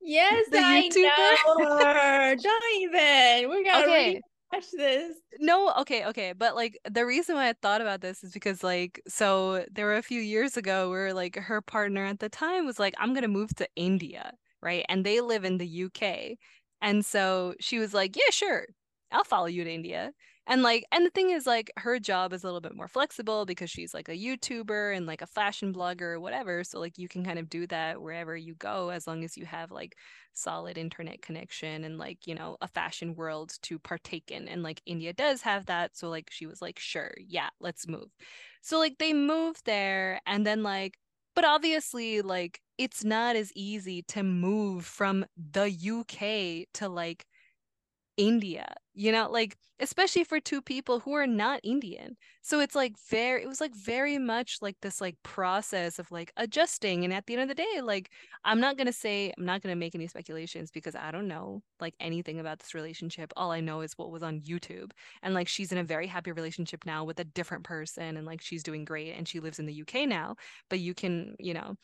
[0.00, 1.36] Yes, The I YouTuber?
[1.56, 2.36] know.
[2.42, 3.50] Don't even.
[3.50, 4.22] We gotta Okay.
[4.52, 5.16] watch this.
[5.40, 6.32] No, okay, okay.
[6.32, 9.96] But like the reason why I thought about this is because like so there were
[9.96, 13.28] a few years ago where like her partner at the time was like, I'm gonna
[13.28, 14.84] move to India, right?
[14.88, 16.38] And they live in the UK.
[16.80, 18.66] And so she was like, Yeah, sure,
[19.12, 20.12] I'll follow you to India.
[20.48, 23.44] And like and the thing is like her job is a little bit more flexible
[23.44, 27.06] because she's like a youtuber and like a fashion blogger or whatever so like you
[27.06, 29.94] can kind of do that wherever you go as long as you have like
[30.32, 34.80] solid internet connection and like you know a fashion world to partake in and like
[34.86, 38.08] india does have that so like she was like sure yeah let's move.
[38.62, 40.98] So like they moved there and then like
[41.34, 45.70] but obviously like it's not as easy to move from the
[46.00, 47.26] uk to like
[48.18, 52.16] India, you know, like especially for two people who are not Indian.
[52.42, 56.32] So it's like very, it was like very much like this like process of like
[56.36, 57.04] adjusting.
[57.04, 58.10] And at the end of the day, like
[58.44, 61.94] I'm not gonna say I'm not gonna make any speculations because I don't know like
[62.00, 63.32] anything about this relationship.
[63.36, 64.90] All I know is what was on YouTube.
[65.22, 68.42] And like she's in a very happy relationship now with a different person and like
[68.42, 70.34] she's doing great and she lives in the UK now.
[70.68, 71.76] But you can, you know,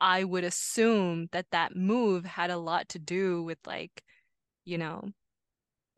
[0.00, 4.02] I would assume that that move had a lot to do with like,
[4.64, 5.10] you know,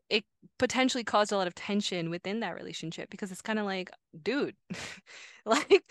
[0.09, 0.23] it
[0.59, 3.89] potentially caused a lot of tension within that relationship because it's kind of like,
[4.23, 4.55] dude,
[5.45, 5.83] like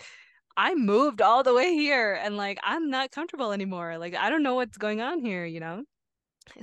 [0.57, 3.97] I moved all the way here and like I'm not comfortable anymore.
[3.97, 5.83] Like I don't know what's going on here, you know?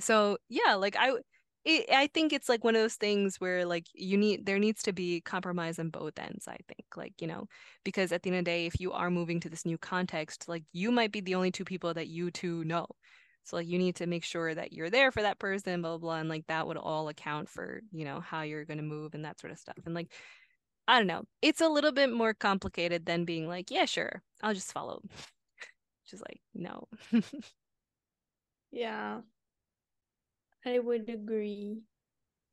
[0.00, 1.12] So, yeah, like I
[1.64, 4.82] it, I think it's like one of those things where like you need there needs
[4.84, 6.84] to be compromise on both ends, I think.
[6.96, 7.46] Like, you know,
[7.84, 10.48] because at the end of the day, if you are moving to this new context,
[10.48, 12.86] like you might be the only two people that you two know.
[13.44, 15.98] So like you need to make sure that you're there for that person, blah, blah,
[15.98, 16.16] blah.
[16.16, 19.40] And like that would all account for, you know, how you're gonna move and that
[19.40, 19.76] sort of stuff.
[19.86, 20.12] And like
[20.86, 21.24] I don't know.
[21.42, 25.02] It's a little bit more complicated than being like, yeah, sure, I'll just follow.
[26.06, 26.86] Just like, no.
[28.70, 29.20] yeah.
[30.66, 31.80] I would agree.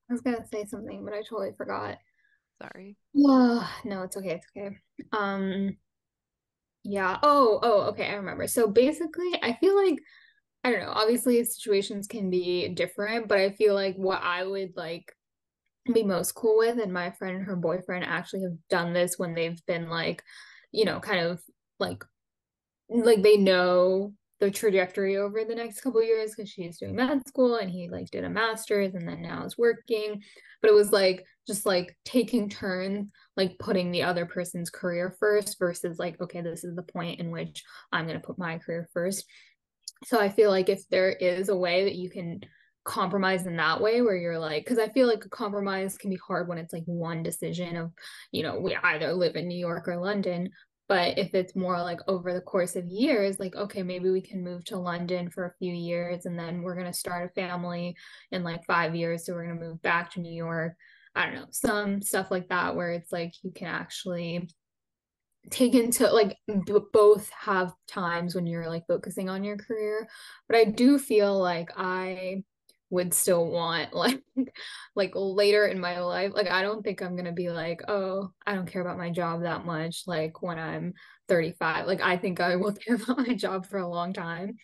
[0.09, 1.97] I was gonna say something, but I totally forgot.
[2.61, 2.95] Sorry.
[3.17, 4.31] Oh, no, it's okay.
[4.31, 4.77] It's okay.
[5.11, 5.77] Um,
[6.83, 7.17] yeah.
[7.23, 8.07] Oh, oh, okay.
[8.07, 8.47] I remember.
[8.47, 9.99] So basically, I feel like
[10.63, 10.91] I don't know.
[10.93, 15.11] Obviously, situations can be different, but I feel like what I would like
[15.91, 19.33] be most cool with, and my friend and her boyfriend actually have done this when
[19.33, 20.21] they've been like,
[20.71, 21.41] you know, kind of
[21.79, 22.03] like,
[22.89, 27.55] like they know the trajectory over the next couple years because she's doing med school
[27.55, 30.21] and he like did a master's and then now is working.
[30.61, 33.07] But it was like just like taking turns,
[33.37, 37.31] like putting the other person's career first versus like, okay, this is the point in
[37.31, 39.25] which I'm gonna put my career first
[40.03, 42.41] so i feel like if there is a way that you can
[42.83, 46.19] compromise in that way where you're like because i feel like a compromise can be
[46.27, 47.91] hard when it's like one decision of
[48.31, 50.49] you know we either live in new york or london.
[50.89, 54.43] But if it's more like over the course of years like okay maybe we can
[54.43, 57.95] move to london for a few years and then we're going to start a family
[58.31, 59.25] in like five years.
[59.25, 60.73] So we're going to move back to new york.
[61.15, 64.49] I don't know some stuff like that where it's like you can actually
[65.49, 70.07] take into like b- both have times when you're like focusing on your career
[70.47, 72.43] but i do feel like i
[72.89, 74.21] would still want like
[74.95, 78.53] like later in my life like i don't think i'm gonna be like oh i
[78.53, 80.93] don't care about my job that much like when i'm
[81.27, 84.57] 35 like i think i will care about my job for a long time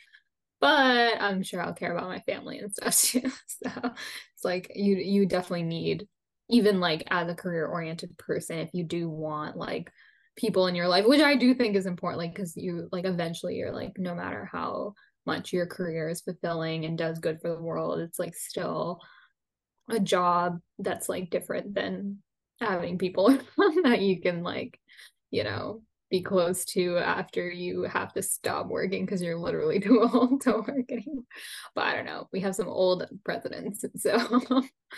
[0.59, 4.97] but i'm sure i'll care about my family and stuff too so it's like you
[4.97, 6.07] you definitely need
[6.49, 9.91] even like as a career oriented person if you do want like
[10.37, 13.55] people in your life, which I do think is important, like because you like eventually
[13.55, 14.93] you're like no matter how
[15.25, 18.99] much your career is fulfilling and does good for the world, it's like still
[19.89, 22.19] a job that's like different than
[22.61, 23.27] having people
[23.83, 24.79] that you can like,
[25.31, 30.07] you know, be close to after you have to stop working because you're literally too
[30.13, 31.23] old to work anymore.
[31.75, 32.27] But I don't know.
[32.31, 34.17] We have some old presidents, so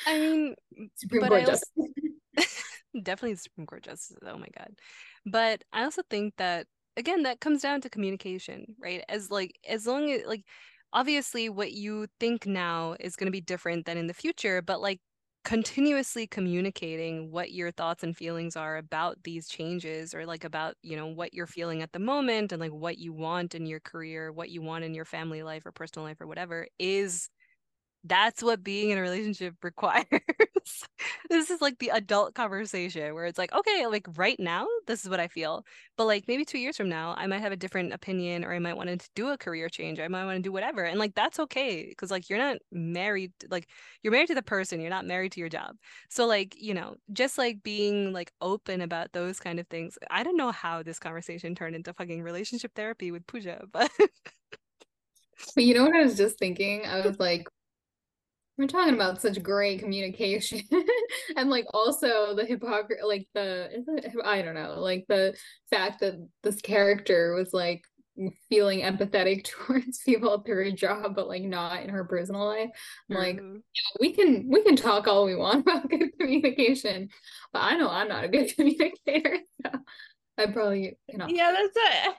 [0.06, 0.56] I mean,
[0.96, 2.64] Supreme Court also, justice.
[3.02, 4.18] definitely Supreme Court justice.
[4.26, 4.72] Oh my god.
[5.26, 6.68] But I also think that
[6.98, 9.04] again that comes down to communication, right?
[9.10, 10.44] As like as long as like
[10.94, 14.82] obviously what you think now is going to be different than in the future, but
[14.82, 15.00] like
[15.46, 20.98] continuously communicating what your thoughts and feelings are about these changes or like about you
[20.98, 24.34] know what you're feeling at the moment and like what you want in your career
[24.34, 27.30] what you want in your family life or personal life or whatever is
[28.04, 30.06] that's what being in a relationship requires.
[31.30, 35.10] this is like the adult conversation where it's like, okay, like right now, this is
[35.10, 35.66] what I feel.
[35.98, 38.60] But like maybe two years from now, I might have a different opinion or I
[38.60, 40.00] might want to do a career change.
[40.00, 40.84] I might want to do whatever.
[40.84, 41.94] And like that's okay.
[41.98, 43.68] Cause like you're not married, like
[44.04, 45.76] you're married to the person, you're not married to your job.
[46.10, 49.98] So like, you know, just like being like open about those kind of things.
[50.10, 53.92] I don't know how this conversation turned into fucking relationship therapy with Pooja, but
[55.56, 56.86] But you know what I was just thinking?
[56.86, 57.48] I was like,
[58.60, 60.62] we're talking about such great communication
[61.38, 63.70] and like also the hypocrisy like the
[64.26, 65.34] i don't know like the
[65.70, 67.82] fact that this character was like
[68.50, 72.70] feeling empathetic towards people through her job, but like not in her personal life.
[73.10, 73.56] I'm like, mm-hmm.
[73.56, 77.08] yeah, we can we can talk all we want about good communication,
[77.54, 79.38] but I know I'm not a good communicator.
[79.66, 79.72] So
[80.38, 81.30] I probably cannot.
[81.30, 82.18] Yeah, that's what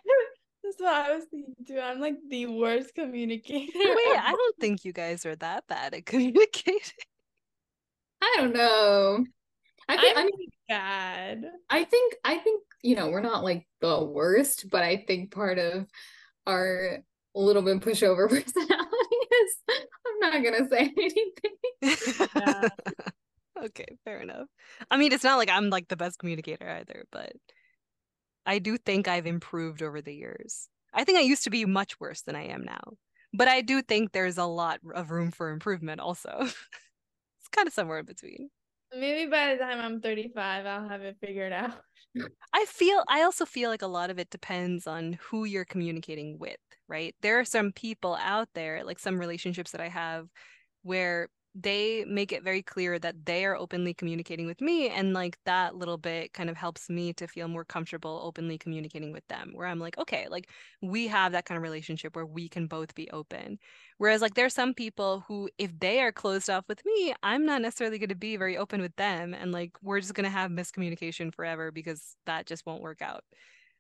[0.63, 1.79] that's what I was thinking too.
[1.79, 3.73] I'm like the worst communicator.
[3.75, 6.81] Wait, I don't think you guys are that bad at communicating.
[8.23, 9.25] I don't know.
[9.89, 11.45] I think I I'm mean bad.
[11.69, 15.59] I think I think you know we're not like the worst, but I think part
[15.59, 15.87] of
[16.47, 16.99] our
[17.35, 22.31] little bit pushover personality is I'm not gonna say anything.
[22.37, 22.69] Yeah.
[23.65, 24.47] Okay, fair enough.
[24.91, 27.33] I mean, it's not like I'm like the best communicator either, but
[28.51, 30.69] I do think I've improved over the years.
[30.93, 32.95] I think I used to be much worse than I am now,
[33.33, 36.31] but I do think there's a lot of room for improvement also.
[37.41, 38.51] It's kind of somewhere in between.
[38.93, 41.75] Maybe by the time I'm 35, I'll have it figured out.
[42.53, 46.39] I feel I also feel like a lot of it depends on who you're communicating
[46.39, 46.59] with,
[46.89, 47.15] right?
[47.23, 50.29] There are some people out there, like some relationships that I have
[50.83, 55.37] where they make it very clear that they are openly communicating with me and like
[55.45, 59.51] that little bit kind of helps me to feel more comfortable openly communicating with them
[59.55, 60.49] where I'm like, okay, like
[60.81, 63.59] we have that kind of relationship where we can both be open.
[63.99, 67.63] Whereas like there's some people who if they are closed off with me, I'm not
[67.63, 70.51] necessarily going to be very open with them and like we're just going to have
[70.51, 73.25] miscommunication forever because that just won't work out.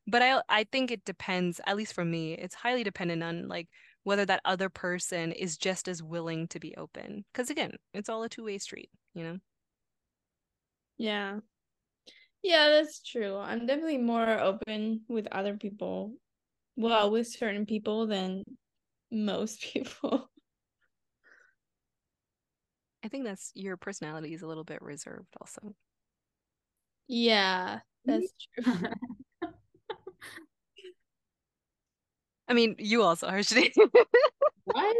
[0.06, 3.68] But I I think it depends, at least for me, it's highly dependent on like
[4.04, 7.24] whether that other person is just as willing to be open.
[7.34, 9.40] Cuz again, it's all a two-way street, you know.
[10.98, 11.40] Yeah.
[12.42, 13.36] Yeah, that's true.
[13.36, 16.14] I'm definitely more open with other people.
[16.76, 18.44] Well, with certain people than
[19.10, 20.30] most people.
[23.02, 25.74] I think that's your personality is a little bit reserved also.
[27.08, 28.64] Yeah, that's true.
[32.50, 33.70] I mean, you also are Shanae.
[34.64, 34.96] what?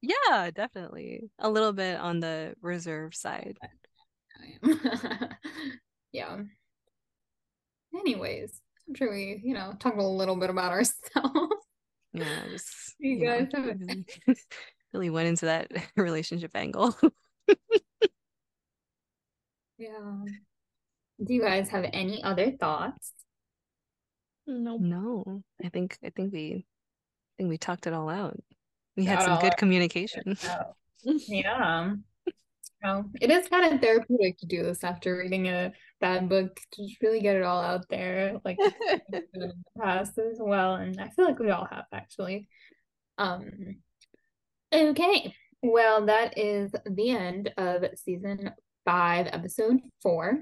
[0.00, 1.28] yeah, definitely.
[1.40, 3.58] A little bit on the reserve side.
[6.12, 6.38] Yeah.
[7.96, 10.96] Anyways, I'm sure we, you know, talked a little bit about ourselves.
[12.12, 14.04] Yeah, just You you guys have- really,
[14.92, 16.96] really went into that relationship angle.
[19.78, 20.24] Yeah.
[21.24, 23.12] Do you guys have any other thoughts?
[24.50, 24.80] Nope.
[24.80, 28.38] No, I think I think we I think we talked it all out.
[28.96, 30.36] We had some good communication.
[31.02, 31.94] Yeah.
[32.82, 36.86] No, it is kind of therapeutic to do this after reading a bad book to
[36.86, 39.00] just really get it all out there, like in
[39.32, 40.74] the past as well.
[40.74, 42.48] And I feel like we all have actually.
[43.16, 43.76] Um,
[44.74, 45.34] okay.
[45.62, 48.50] Well, that is the end of season
[48.84, 50.40] five, episode four,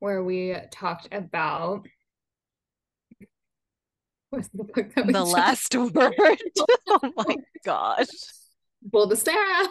[0.00, 1.86] where we talked about
[4.32, 5.32] what's the book that we The chose?
[5.32, 5.92] last word.
[6.88, 8.06] Oh my gosh.
[8.82, 9.68] Bull to Sarah.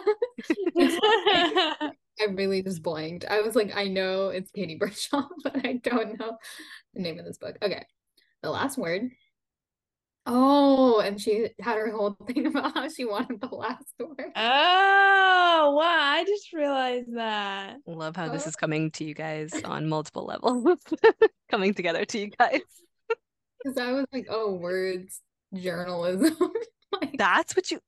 [0.78, 3.24] I really just blanked.
[3.28, 6.36] I was like, I know it's Katie Bradshaw, but I don't know
[6.94, 7.56] the name of this book.
[7.62, 7.84] Okay.
[8.42, 9.10] The last word.
[10.24, 14.30] Oh, and she had her whole thing about how she wanted the last word.
[14.36, 15.82] Oh, wow.
[15.82, 17.76] I just realized that.
[17.86, 18.48] Love how this Oh.
[18.50, 20.78] is coming to you guys on multiple levels.
[21.50, 22.60] coming together to you guys.
[23.62, 25.20] Because I was like, oh, words,
[25.54, 26.36] journalism.
[26.92, 27.80] like, That's what you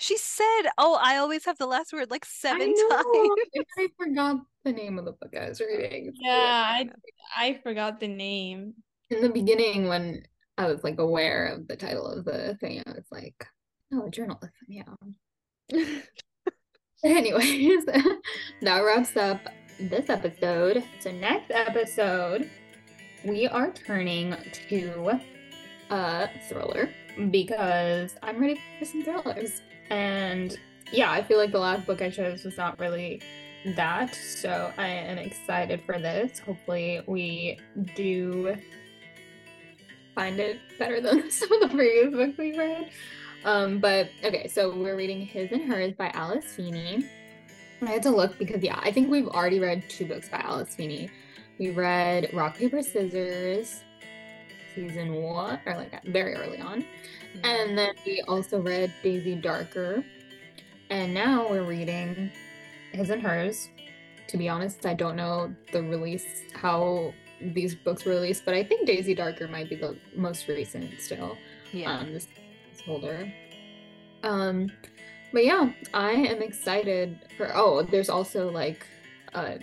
[0.00, 3.64] she said, oh, I always have the last word like seven know, times.
[3.78, 6.14] I forgot the name of the book I was reading.
[6.18, 6.88] Yeah, I
[7.36, 8.72] I forgot the name.
[9.10, 10.22] In the beginning, when
[10.56, 13.46] I was like aware of the title of the thing, I was like,
[13.92, 14.84] oh, journalism, yeah.
[17.04, 17.84] Anyways,
[18.62, 19.40] that wraps up
[19.78, 20.82] this episode.
[21.00, 22.50] So next episode,
[23.24, 24.36] we are turning
[24.68, 25.20] to
[25.90, 26.90] a thriller
[27.30, 29.60] because I'm ready for some thrillers.
[29.90, 30.56] And
[30.92, 33.20] yeah, I feel like the last book I chose was not really
[33.66, 34.14] that.
[34.14, 36.38] So I am excited for this.
[36.38, 37.58] Hopefully we
[37.94, 38.56] do
[40.14, 42.90] find it better than some of the previous books we've read.
[43.44, 47.06] Um, but okay, so we're reading His and Hers by Alice Feeney.
[47.82, 50.74] I had to look because yeah, I think we've already read two books by Alice
[50.74, 51.10] Feeney.
[51.60, 53.82] We read Rock Paper Scissors
[54.74, 56.86] season one, or like very early on,
[57.44, 60.02] and then we also read Daisy Darker,
[60.88, 62.32] and now we're reading
[62.92, 63.68] His and Hers.
[64.28, 66.24] To be honest, I don't know the release
[66.54, 67.12] how
[67.42, 71.36] these books were released, but I think Daisy Darker might be the most recent still
[71.74, 71.92] Yeah.
[71.98, 72.26] um this,
[72.72, 73.30] this holder
[74.22, 74.70] um
[75.32, 78.86] but yeah i am excited for oh there's also like
[79.34, 79.54] uh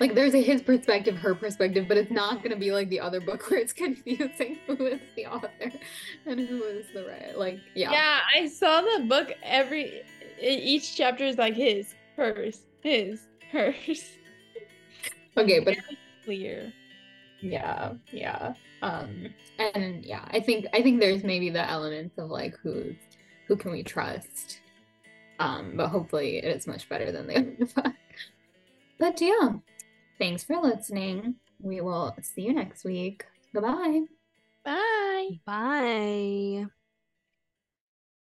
[0.00, 3.20] like there's a his perspective, her perspective, but it's not gonna be like the other
[3.20, 5.70] book where it's confusing who is the author
[6.26, 7.38] and who is the right.
[7.38, 7.92] Like, yeah.
[7.92, 10.02] Yeah, I saw the book every
[10.40, 13.20] each chapter is like his, hers, his,
[13.52, 14.16] hers.
[15.36, 15.76] Okay, but
[16.24, 16.72] Clear.
[17.40, 18.54] yeah, yeah.
[18.82, 19.26] Um,
[19.58, 22.96] and yeah, I think I think there's maybe the elements of like who's
[23.46, 24.60] who can we trust.
[25.38, 27.94] Um, but hopefully it is much better than the other book.
[28.98, 29.52] But yeah,
[30.20, 31.34] thanks for listening.
[31.60, 33.24] We will see you next week.
[33.52, 34.02] Goodbye.
[34.64, 35.40] Bye.
[35.44, 36.66] Bye.